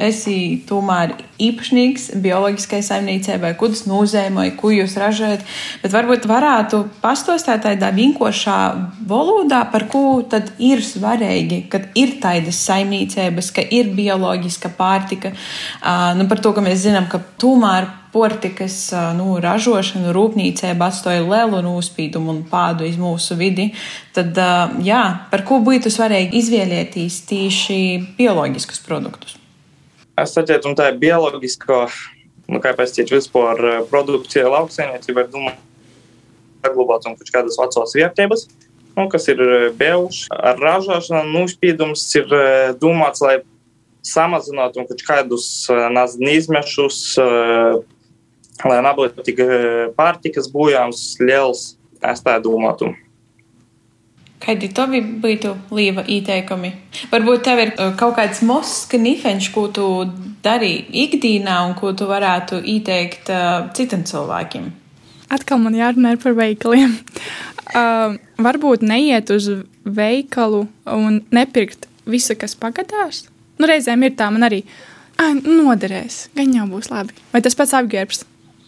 esi 0.00 0.62
tomēr 0.64 1.12
īpašnieks 1.40 2.06
bioloģiskai 2.24 2.80
saimniecībai, 2.86 3.50
kudas 3.60 3.82
nozēmai, 3.84 4.46
ko 4.56 4.72
jūs 4.72 4.96
ražojat. 5.00 5.44
Bet 5.82 5.92
varbūt 5.92 6.24
varētu 6.30 6.82
pastostāt 7.02 7.66
tādā 7.66 7.92
vienkošā 7.92 8.56
valodā, 9.10 9.60
par 9.72 9.84
ko 9.92 10.22
tad 10.24 10.54
ir 10.56 10.80
svarīgi, 10.84 11.66
kad 11.72 11.90
ir 12.00 12.16
tādas 12.22 12.64
saimniecības, 12.64 13.52
ka 13.56 13.68
ir 13.68 13.92
bioloģiska 13.96 14.72
pārtika. 14.80 15.34
Nu, 16.16 16.30
par 16.32 16.40
to, 16.40 16.54
ka 16.56 16.64
mēs 16.64 16.86
zinām, 16.86 17.12
ka 17.12 17.20
tomēr 17.40 17.99
portikas 18.12 18.76
nu, 19.18 19.36
ražošanu 19.42 20.12
rūpnīcēm 20.16 20.82
atstāja 20.84 21.24
lielu 21.24 21.62
nospīdumu 21.66 22.34
un 22.34 22.40
pādu 22.50 22.86
iz 22.88 22.98
mūsu 23.00 23.36
vidi, 23.40 23.70
tad 24.16 24.38
jā, 24.84 25.02
par 25.32 25.44
ko 25.48 25.60
būtu 25.64 25.92
svarīgi 25.92 26.40
izvēlēties 26.42 27.20
tieši 27.30 27.80
bioloģiskus 28.18 28.82
produktus? 28.86 29.36
Es 30.20 30.34
saprotu, 30.36 30.68
un 30.68 30.76
tā 30.76 30.90
ir 30.90 31.00
bioloģiska, 31.00 31.80
nu, 32.50 32.60
kā 32.60 32.74
pēc 32.76 32.98
vispār 33.08 33.86
produkcija 33.90 34.50
lauksainiecība, 34.52 35.24
ir 35.24 35.32
domāta 35.32 35.68
saglabāt 36.64 37.06
un 37.08 37.16
kādas 37.32 37.58
vecās 37.60 37.94
vērtības. 37.96 38.48
Nu, 38.96 39.06
kas 39.08 39.28
ir 39.30 39.40
bijuši 39.78 40.26
ar 40.34 40.58
ražošanu, 40.60 41.30
nospīdums 41.30 42.02
ir 42.18 42.34
domāts, 42.82 43.22
lai 43.24 43.38
samazinātu 44.06 44.82
kādus 45.06 45.68
izmešus, 46.34 46.98
lai 48.68 48.80
nebūtu 48.84 49.24
tik 49.26 49.44
pārtikas 49.96 50.50
bojājums 50.52 51.04
liels, 51.22 51.62
es 52.00 52.24
tā 52.24 52.38
domātu. 52.42 52.90
Kādi 54.40 54.70
tavi 54.72 55.02
būtu 55.20 55.52
līva 55.76 56.06
ieteikumi? 56.08 56.70
Varbūt 57.12 57.42
tev 57.44 57.58
ir 57.60 57.72
kaut 58.00 58.14
kāds 58.16 58.40
mozs, 58.46 58.86
ka 58.88 58.96
nifenš, 58.96 59.50
ko 59.52 59.66
tu 59.68 59.86
dari 60.44 60.78
ikdienā 61.02 61.58
un 61.68 61.74
ko 61.76 61.92
tu 61.92 62.08
varētu 62.08 62.62
ieteikt 62.64 63.28
uh, 63.28 63.68
citiem 63.76 64.06
cilvēkiem. 64.08 64.70
Atkal 65.30 65.60
man 65.62 65.76
jārunā 65.76 66.16
par 66.22 66.36
veikaliem. 66.38 66.98
Uh, 67.70 68.16
varbūt 68.42 68.82
neiet 68.82 69.28
uz 69.30 69.44
veikalu 69.86 70.64
un 70.90 71.20
nepirkt 71.30 71.84
visu, 72.02 72.34
kas 72.34 72.56
pagadās. 72.58 73.20
Nu, 73.60 73.68
reizēm 73.70 74.02
ir 74.08 74.16
tā, 74.18 74.26
man 74.34 74.42
arī 74.48 74.64
ah, 75.22 75.36
noderēs, 75.38 76.24
gan 76.34 76.50
jau 76.56 76.66
būs 76.72 76.90
labi. 76.90 77.14
Vai 77.30 77.44
tas 77.46 77.54
pats 77.54 77.76
apģērbs? 77.78 78.24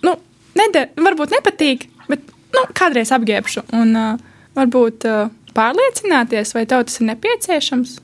Nu, 0.07 0.17
neder, 0.59 0.91
varbūt 0.99 1.35
nepatīk, 1.37 1.87
bet 2.09 2.25
nu, 2.55 2.67
kādreiz 2.77 3.13
apgēbšu. 3.15 3.67
Un 3.79 3.97
uh, 3.99 4.21
varbūt 4.57 5.07
uh, 5.09 5.33
pārliecināties, 5.57 6.55
vai 6.57 6.67
tev 6.69 6.87
tas 6.89 7.01
ir 7.01 7.11
nepieciešams. 7.13 7.99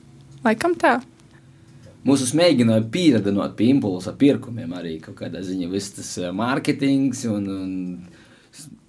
Laikam 0.45 0.75
tā. 0.79 0.99
Mūsu 2.07 2.29
mēģināja 2.39 2.85
pieredzināt 2.93 3.57
pie 3.59 3.73
impulsa 3.73 4.13
pirkumiem 4.15 4.71
arī 4.77 4.95
kaut 5.03 5.17
kādā 5.19 5.41
ziņā. 5.43 5.67
Viss 5.71 5.97
tas 5.97 6.13
mārketings 6.35 7.25
un, 7.27 7.49
un 7.51 7.71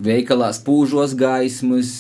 veikalā 0.01 0.53
spūžos 0.55 1.17
gaismas, 1.19 1.91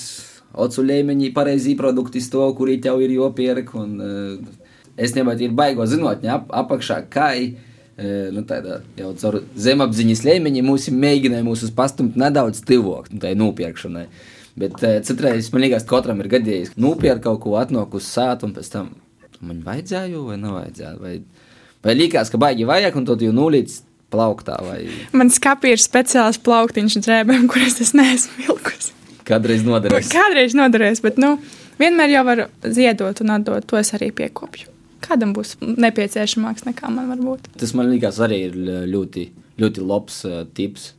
ocu 0.54 0.84
līmeņi, 0.86 1.32
pareizi 1.34 1.74
produkti 1.78 2.22
to, 2.30 2.46
kuri 2.58 2.78
tev 2.82 3.02
ir 3.02 3.16
jopierk. 3.16 3.74
Un, 3.74 3.98
uh, 3.98 4.70
es 5.00 5.16
nebaidu, 5.16 5.48
ir 5.48 5.56
baigo 5.56 5.86
zinātņi 5.88 6.30
ap, 6.30 6.46
apakšā, 6.62 7.02
kā 7.10 7.32
ir 7.40 7.58
nu, 8.34 8.44
tādā 8.48 8.80
jau 8.98 9.12
caur 9.20 9.40
zemapziņas 9.60 10.24
līmeņa 10.24 10.64
mums 10.64 10.88
mēģināja 10.94 11.46
mūs 11.46 11.66
pastumt 11.76 12.16
nedaudz 12.20 12.62
tuvāk 12.66 13.10
nu, 13.12 13.20
tai 13.22 13.34
nopirkšanai. 13.38 14.06
Bet 14.60 14.80
citreiz 15.06 15.50
man 15.54 15.64
liekas, 15.64 15.84
ka 15.86 15.98
katram 15.98 16.20
ir 16.22 16.30
gadījis 16.32 16.74
nopirkt 16.80 17.24
kaut 17.24 17.42
ko, 17.44 17.54
atnāk 17.60 17.94
uz 17.96 18.08
sātu 18.08 18.48
un 18.48 18.56
pēc 18.56 18.72
tam 18.72 18.90
man 19.44 19.60
vajadzēja 19.66 20.24
vai 20.24 20.38
nevajadzēja. 20.40 20.96
Vai, 21.00 21.14
vai 21.84 21.96
likās, 21.96 22.32
ka 22.32 22.40
baigi 22.40 22.68
vajag 22.68 22.98
un 23.00 23.08
tad 23.08 23.24
jau 23.24 23.34
nulīdz 23.36 23.78
plauktā. 24.12 24.58
Vai... 24.66 24.80
Man 25.16 25.32
skapī 25.32 25.74
ir 25.76 25.82
speciāls 25.82 26.40
plauktiņš 26.44 26.98
drēbēm, 27.06 27.46
kuras 27.52 27.78
es 27.84 27.94
neesmu 27.96 28.46
vilkusi. 28.46 28.96
Kādreiz 29.28 29.62
noderēs. 29.66 30.10
Kādreiz 30.10 30.56
noderēs, 30.58 31.04
bet 31.04 31.20
nu, 31.22 31.36
vienmēr 31.80 32.16
jau 32.16 32.26
var 32.26 32.44
ziedot 32.66 33.22
un 33.22 33.36
atdot. 33.38 33.68
To 33.70 33.78
es 33.80 33.94
arī 33.96 34.10
piekopju 34.16 34.69
kādam 35.04 35.34
būs 35.36 35.56
nepieciešamāks 35.60 36.66
nekā 36.68 36.90
man 36.92 37.10
var 37.12 37.20
būt. 37.24 37.50
Tas 37.60 37.74
man 37.76 37.90
liekas 37.92 38.20
arī 38.22 38.44
ir 38.48 38.56
ļoti, 38.90 39.26
ļoti 39.60 39.84
labs 39.84 40.22
uh, 40.28 40.40
tips. 40.56 40.92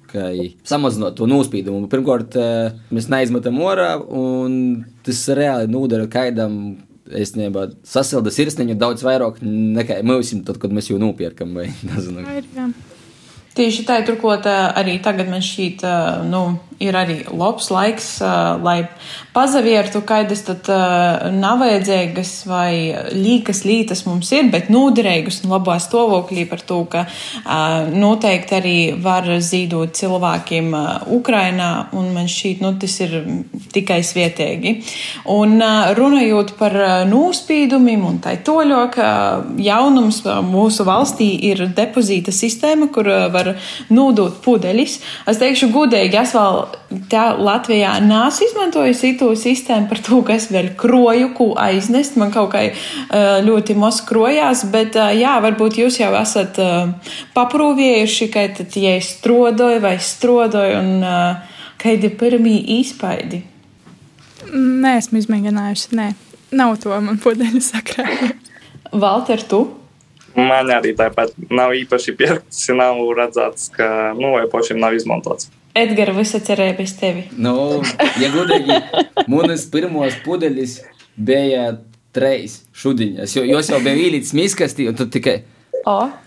Samazinot 0.68 1.16
to 1.18 1.28
nospīdumu. 1.30 1.88
Pirmkārt, 1.92 2.38
uh, 2.40 2.78
mēs 2.94 3.10
neizmetam 3.12 3.60
orā, 3.64 3.94
un 4.02 4.86
tas 5.06 5.26
reāli 5.38 5.72
nodara 5.72 6.10
kaidam. 6.12 6.80
Es 7.12 7.34
nebā 7.36 7.66
sasildu 7.84 8.32
sirsniņu 8.32 8.78
daudz 8.80 9.02
vairāk 9.04 9.42
nekā 9.44 9.98
mēs, 10.08 10.32
tad, 10.48 10.62
kad 10.62 10.72
mēs 10.72 10.88
jau 10.94 11.00
nopirkam. 11.02 11.58
Vai. 11.58 11.68
Tieši 13.52 13.84
tā, 13.84 13.98
turklāt 14.08 14.46
arī 14.48 14.94
tagad 15.04 15.28
man 15.28 15.42
šķiet, 15.44 15.82
nu, 16.30 16.46
ir 16.80 16.96
arī 16.96 17.18
labs 17.28 17.68
laiks, 17.74 18.14
lai 18.64 18.78
pazaviertu, 19.36 20.02
kādas 20.08 20.46
tad 20.48 20.70
nav 21.36 21.60
vajadzīgas 21.62 22.32
vai 22.48 22.72
līkas 23.12 23.64
lītas 23.68 24.06
mums 24.08 24.32
ir, 24.36 24.48
bet 24.54 24.72
nūderīgas 24.74 25.42
un 25.44 25.56
labā 25.56 25.76
stāvoklī 25.84 26.46
par 26.50 26.64
to, 26.68 26.80
ka 26.92 27.06
noteikti 27.92 28.58
arī 28.58 28.78
var 29.04 29.28
zīdot 29.44 29.96
cilvēkiem 30.00 30.72
Ukrainā, 31.18 31.70
un 31.98 32.10
man 32.16 32.32
šķiet, 32.32 32.64
nu, 32.64 32.74
tas 32.80 32.98
ir 33.04 33.18
tikai 33.76 34.00
svietīgi. 34.06 34.76
Un 35.36 35.60
runājot 36.00 36.56
par 36.60 36.78
nūspīdumiem 37.12 38.08
un 38.08 38.22
tai 38.24 38.38
toļok, 38.46 39.00
jaunums 39.68 40.24
mūsu 40.48 40.88
valstī 40.88 41.34
ir 41.52 41.68
depozīta 41.76 42.34
sistēma, 42.36 42.88
kur 42.94 43.12
var 43.34 43.42
var 43.42 43.58
nūdot 43.94 44.42
pudeļus. 44.46 45.00
Es 45.30 45.42
teikšu, 45.42 45.72
gudīgi, 45.74 46.20
es 46.22 46.36
vēl 46.38 46.64
tā 47.12 47.24
Latvijā 47.38 47.94
nesu 48.04 48.46
izmantojis 48.48 49.04
to 49.20 49.32
sistēmu 49.38 49.90
par 49.90 50.02
to, 50.04 50.22
ka 50.28 50.36
es 50.38 50.50
vēl 50.52 50.72
kroju, 50.80 51.32
ko 51.38 51.52
aiznest. 51.60 52.18
Man 52.20 52.34
kaut 52.34 52.52
kā 52.56 52.66
ļoti 53.46 53.76
maz 53.80 54.02
krojās, 54.08 54.66
bet 54.74 54.98
jā, 55.18 55.38
varbūt 55.44 55.80
jūs 55.82 56.02
jau 56.02 56.12
esat 56.20 56.60
paprūvējuši, 57.36 58.30
ka 58.34 58.48
tad, 58.60 58.76
ja 58.80 58.98
es 59.00 59.14
strodoju 59.18 59.82
vai 59.84 59.96
strodoju 60.02 60.82
un 60.82 61.08
kādi 61.82 62.12
pirmie 62.14 62.60
īspaidi. 62.80 63.44
Nē, 64.52 64.98
esmu 65.00 65.22
izmēģinājusi. 65.22 65.94
Nē, 65.98 66.12
nav 66.58 66.76
to 66.84 66.96
man 67.04 67.20
pudeļu 67.22 67.62
sakrā. 67.64 68.08
Valter, 69.04 69.44
tu? 69.48 69.64
Man 70.36 70.70
arī 70.72 70.94
tāpat 70.96 71.34
nav 71.52 71.74
īpaši 71.76 72.16
pieraksts, 72.20 72.70
nav 72.76 73.00
redzēts, 73.18 73.68
ka 73.76 73.88
nu, 74.18 74.34
vai 74.38 74.46
pašiem 74.52 74.80
nav 74.80 74.96
izmantots. 74.96 75.50
Edgars, 75.78 76.18
visi 76.18 76.42
cerēja 76.44 76.76
bez 76.76 76.94
tevi. 77.00 77.28
Nu, 77.40 77.80
ja 78.20 78.32
gudīgi, 78.34 78.80
manas 79.32 79.64
pirmos 79.72 80.18
pudeļus 80.26 80.82
bija 81.16 81.78
trejas 82.16 82.62
šudiņas, 82.76 83.36
jo 83.38 83.46
jūs 83.48 83.72
jau 83.72 83.80
bija 83.84 84.08
īlīts 84.10 84.34
miskastī, 84.36 84.90
un 84.92 84.98
tu 85.00 85.08
tikai. 85.12 85.42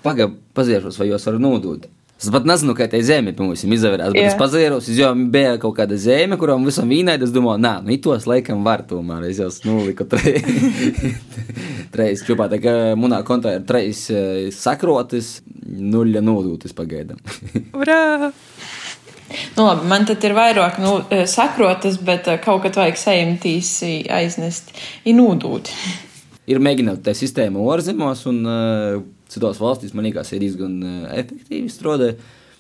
Pagaid, 0.05 0.39
paziešos, 0.57 0.97
vai 0.99 1.11
jūs 1.11 1.29
varat 1.29 1.45
nodot. 1.45 1.85
Es 2.15 2.31
pat 2.33 2.47
nezinu, 2.49 2.73
kā 2.79 2.87
tā 2.89 3.01
zeme 3.05 3.35
pie 3.37 3.45
mums 3.45 3.67
izvērās, 3.67 4.15
bet 4.15 4.23
yeah. 4.23 4.33
es 4.33 4.39
pazēros, 4.41 4.89
jo 4.97 5.11
bija 5.35 5.59
kaut 5.61 5.75
kāda 5.77 5.99
zeme, 6.01 6.39
kuram 6.41 6.65
visam 6.65 6.89
vīnai, 6.89 7.19
es 7.21 7.35
domāju, 7.35 7.61
nā, 7.61 7.75
nu, 7.85 7.99
tos 8.01 8.25
laikam 8.31 8.63
var 8.65 8.87
tomēr, 8.89 9.27
es 9.29 9.43
jau 9.43 9.51
nuliku 9.67 10.07
treis 11.95 12.25
čupā, 12.25 12.49
tā 12.49 12.63
kā 12.65 12.75
munā 12.97 13.21
kontā 13.29 13.59
ir 13.59 13.69
treis 13.69 14.07
eh, 14.15 14.49
sakrotis, 14.55 15.37
nuļa 15.69 16.25
nodūtis 16.25 16.73
pagaidam. 16.79 17.21
Urā! 17.77 18.31
Nu, 19.57 19.65
labi, 19.65 19.87
man 19.89 20.05
tad 20.09 20.25
ir 20.27 20.35
vairāk 20.37 20.79
nu, 20.83 20.97
eh, 21.15 21.25
sakrotas, 21.31 21.97
bet 22.05 22.29
eh, 22.29 22.41
kaut 22.43 22.63
kad 22.67 22.77
vajag 22.79 23.01
sejamtīs 23.01 23.71
aiznest, 24.13 24.75
ir 25.09 25.17
nūdūt. 25.19 25.73
Ir 26.51 26.61
mēģināt 26.61 27.01
tā 27.07 27.15
sistēma 27.17 27.63
orzemos 27.65 28.27
un 28.29 28.43
uh, 28.45 28.99
citās 29.33 29.61
valstīs, 29.63 29.95
man 29.97 30.05
liekas, 30.05 30.35
ir 30.35 30.43
diezgan 30.45 30.75
uh, 30.85 31.07
efektīvi 31.17 31.71
strādāja. 31.73 32.19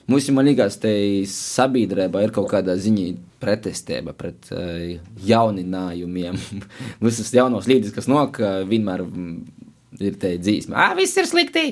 Mums, 0.08 0.28
man 0.36 0.48
liekas, 0.48 0.78
te 0.80 0.92
sabiedrībā 1.28 2.22
ir 2.24 2.32
kaut 2.32 2.50
kāda 2.50 2.76
ziņa 2.80 3.10
pretestība 3.44 4.12
pret 4.16 4.48
uh, 4.56 4.94
jauninājumiem. 5.28 6.40
Visas 7.04 7.32
jaunos 7.36 7.68
līdzekļus, 7.68 7.96
kas 7.98 8.08
uh, 8.08 8.64
vienmēr 8.68 9.04
ir 10.02 10.18
te 10.20 10.34
dzīsme. 10.40 10.76
Ah, 10.76 10.94
viss 10.98 11.16
ir 11.20 11.28
slikti! 11.30 11.66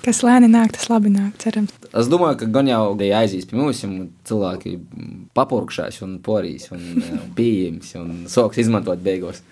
Kas 0.00 0.22
lēni 0.24 0.48
nāk, 0.48 0.72
tas 0.72 0.88
labi 0.88 1.10
nāk, 1.12 1.34
cerams. 1.42 1.74
Es 1.90 2.08
domāju, 2.08 2.38
ka 2.40 2.46
gan 2.54 2.68
jau 2.70 2.94
aizies 2.96 3.44
pie 3.48 3.58
mums, 3.58 3.82
un 3.84 4.06
cilvēki 4.24 4.76
papurkšās 5.36 6.00
un 6.06 6.16
porīs 6.24 6.70
un 6.72 6.80
pieejams 7.36 7.92
un 8.00 8.14
soks 8.30 8.62
izmantot 8.62 9.02
beigās. 9.04 9.42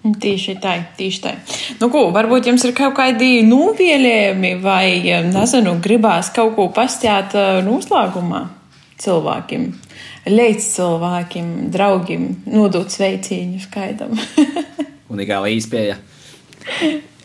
Tieši 0.00 0.54
tā, 0.62 0.76
tieši 0.96 1.20
tā. 1.24 1.34
Nu, 1.80 1.90
ko, 1.92 2.06
varbūt 2.14 2.46
jums 2.48 2.62
ir 2.64 2.72
kaut 2.78 2.94
kādi 2.96 3.42
novēlējumi, 3.44 4.54
vai, 4.62 5.02
nezinu, 5.26 5.74
gribās 5.82 6.30
kaut 6.36 6.54
ko 6.56 6.70
pastāt 6.72 7.34
noslēgumā 7.66 8.46
cilvēkiem, 9.00 9.66
līdz 10.30 10.70
cilvēkiem, 10.76 11.50
draugiem, 11.74 12.30
nodot 12.48 12.88
sveicienus 12.92 13.66
kādam. 13.72 14.14
unikāla 15.12 15.50
īspēja. 15.52 15.98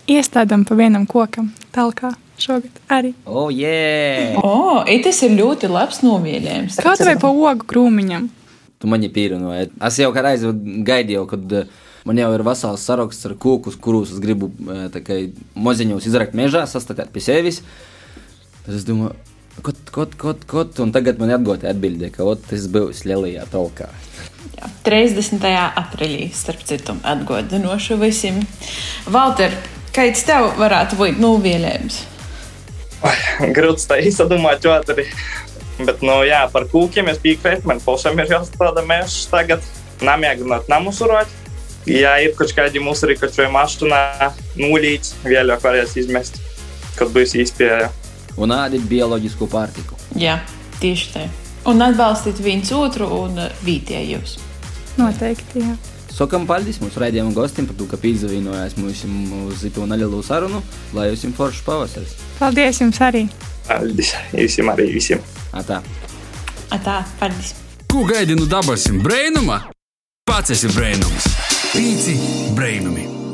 Iestādām 0.05 0.65
pa 0.67 0.77
vienam 0.77 1.07
kokam, 1.09 1.49
talkā 1.73 2.11
šogad 2.41 2.81
arī. 2.91 3.13
Oh, 3.25 3.49
yeah! 3.53 4.35
O, 4.41 4.51
oh, 4.81 4.91
tas 5.03 5.21
ir 5.25 5.35
ļoti 5.37 5.69
labs 5.71 6.01
novielējums. 6.05 6.79
Kaut 6.83 7.01
vai 7.07 7.15
pa 7.21 7.31
ogu 7.31 7.65
krūmiņam. 7.69 8.27
Tu 8.81 8.91
mani 8.91 9.09
pīrinoji. 9.09 9.71
Es 9.87 9.99
jau 10.01 10.11
kā 10.13 10.25
reizi 10.25 10.51
gaidīju, 10.85 11.25
kad 11.31 11.55
uh, 11.61 11.69
man 12.05 12.19
jau 12.21 12.31
ir 12.35 12.43
vesels 12.45 12.85
saraksts 12.85 13.25
ar 13.29 13.37
kūkus, 13.41 13.79
kurus 13.81 14.13
es 14.13 14.21
gribu 14.23 14.51
kā, 14.93 15.21
moziņos 15.57 16.09
izrakt 16.09 16.35
mežā, 16.37 16.65
sastādīt 16.69 17.13
pie 17.15 17.23
sevis. 17.23 17.63
Tad 18.65 18.75
es 18.77 18.85
domāju, 18.85 19.15
kot, 19.61 19.79
kot, 19.91 20.17
kot, 20.19 20.43
kot, 20.49 20.79
un 20.83 20.91
tagad 20.95 21.21
man 21.21 21.35
atgūta 21.37 21.69
atbildē, 21.71 22.11
ka 22.13 22.27
tas 22.49 22.67
būs 22.71 23.05
lielajā 23.07 23.45
talkā. 23.53 23.87
Jā, 24.55 24.69
30. 24.87 25.45
aprīlī, 25.83 26.29
starp 26.35 26.65
citu, 26.67 26.97
atgādinošu 27.03 27.99
visiem. 28.01 28.41
Valter, 29.11 29.55
kāds 29.95 30.23
tev 30.27 30.53
varētu 30.59 30.99
būt 30.99 31.21
novielējums? 31.21 32.03
Grūts 33.55 33.89
tā 33.89 33.99
izdomāt, 34.03 34.63
jo 34.65 34.75
arī. 34.75 35.09
Bet, 35.75 35.99
nu, 36.05 36.21
jā, 36.23 36.45
par 36.53 36.69
kūkiem 36.71 37.09
es 37.11 37.19
piekrītu. 37.19 37.67
Man 37.67 37.81
pašam 37.83 38.19
ir 38.21 38.31
jāstrādā 38.31 38.85
mežs 38.87 39.25
tagad. 39.31 39.65
Namēģināt 40.05 40.69
namus 40.71 41.01
urot. 41.03 41.31
Ja 41.85 42.15
ir 42.23 42.33
kaut 42.37 42.51
kādi 42.55 42.81
musuri, 42.81 43.17
kaut 43.19 43.35
vai 43.37 43.45
mašīnā 43.53 43.99
nulīts, 44.57 45.13
vēlāk 45.27 45.61
varēs 45.63 45.93
izmest, 46.01 46.39
kad 46.97 47.11
būs 47.13 47.35
īspēja. 47.37 47.91
Un 48.41 48.51
ādīt 48.51 48.85
bioloģisku 48.89 49.47
pārtiku. 49.51 49.97
Jā, 50.19 50.39
tieši 50.81 51.11
tā. 51.13 51.25
Un 51.71 51.81
atbalstīt 51.81 52.41
viens 52.43 52.69
otru 52.75 53.07
un 53.23 53.39
vietējos. 53.65 54.37
Noteikti, 54.99 55.63
jā. 55.63 55.75
Sakām 56.15 56.45
paldies 56.47 56.77
mūsu 56.79 57.01
raidījuma 57.01 57.33
gostiem 57.35 57.65
par 57.67 57.75
to, 57.75 57.87
ka 57.91 57.99
pīzavīnojās 57.99 58.77
mums 58.79 59.01
uz 59.49 59.65
to 59.75 59.87
nelielu 59.89 60.21
sarunu, 60.23 60.61
lai 60.95 61.09
jums 61.09 61.35
foršs 61.35 61.65
pavasaris. 61.65 62.15
Paldies 62.39 62.79
jums 62.79 63.01
arī! 63.03 63.25
Paldies 63.67 64.13
visiem 64.31 64.71
arī 64.71 64.87
visiem! 64.93 65.25
Atā! 65.51 65.81
Atā, 66.71 67.01
paldies! 67.19 67.51
Ko 67.91 68.05
gaidi 68.07 68.39
no 68.39 68.47
dabasim 68.47 69.03
brēnuma? 69.03 69.65
Pats 70.27 70.55
esi 70.55 70.71
brēnums! 70.71 71.29
Pīci 71.75 72.15
brēnumi! 72.55 73.24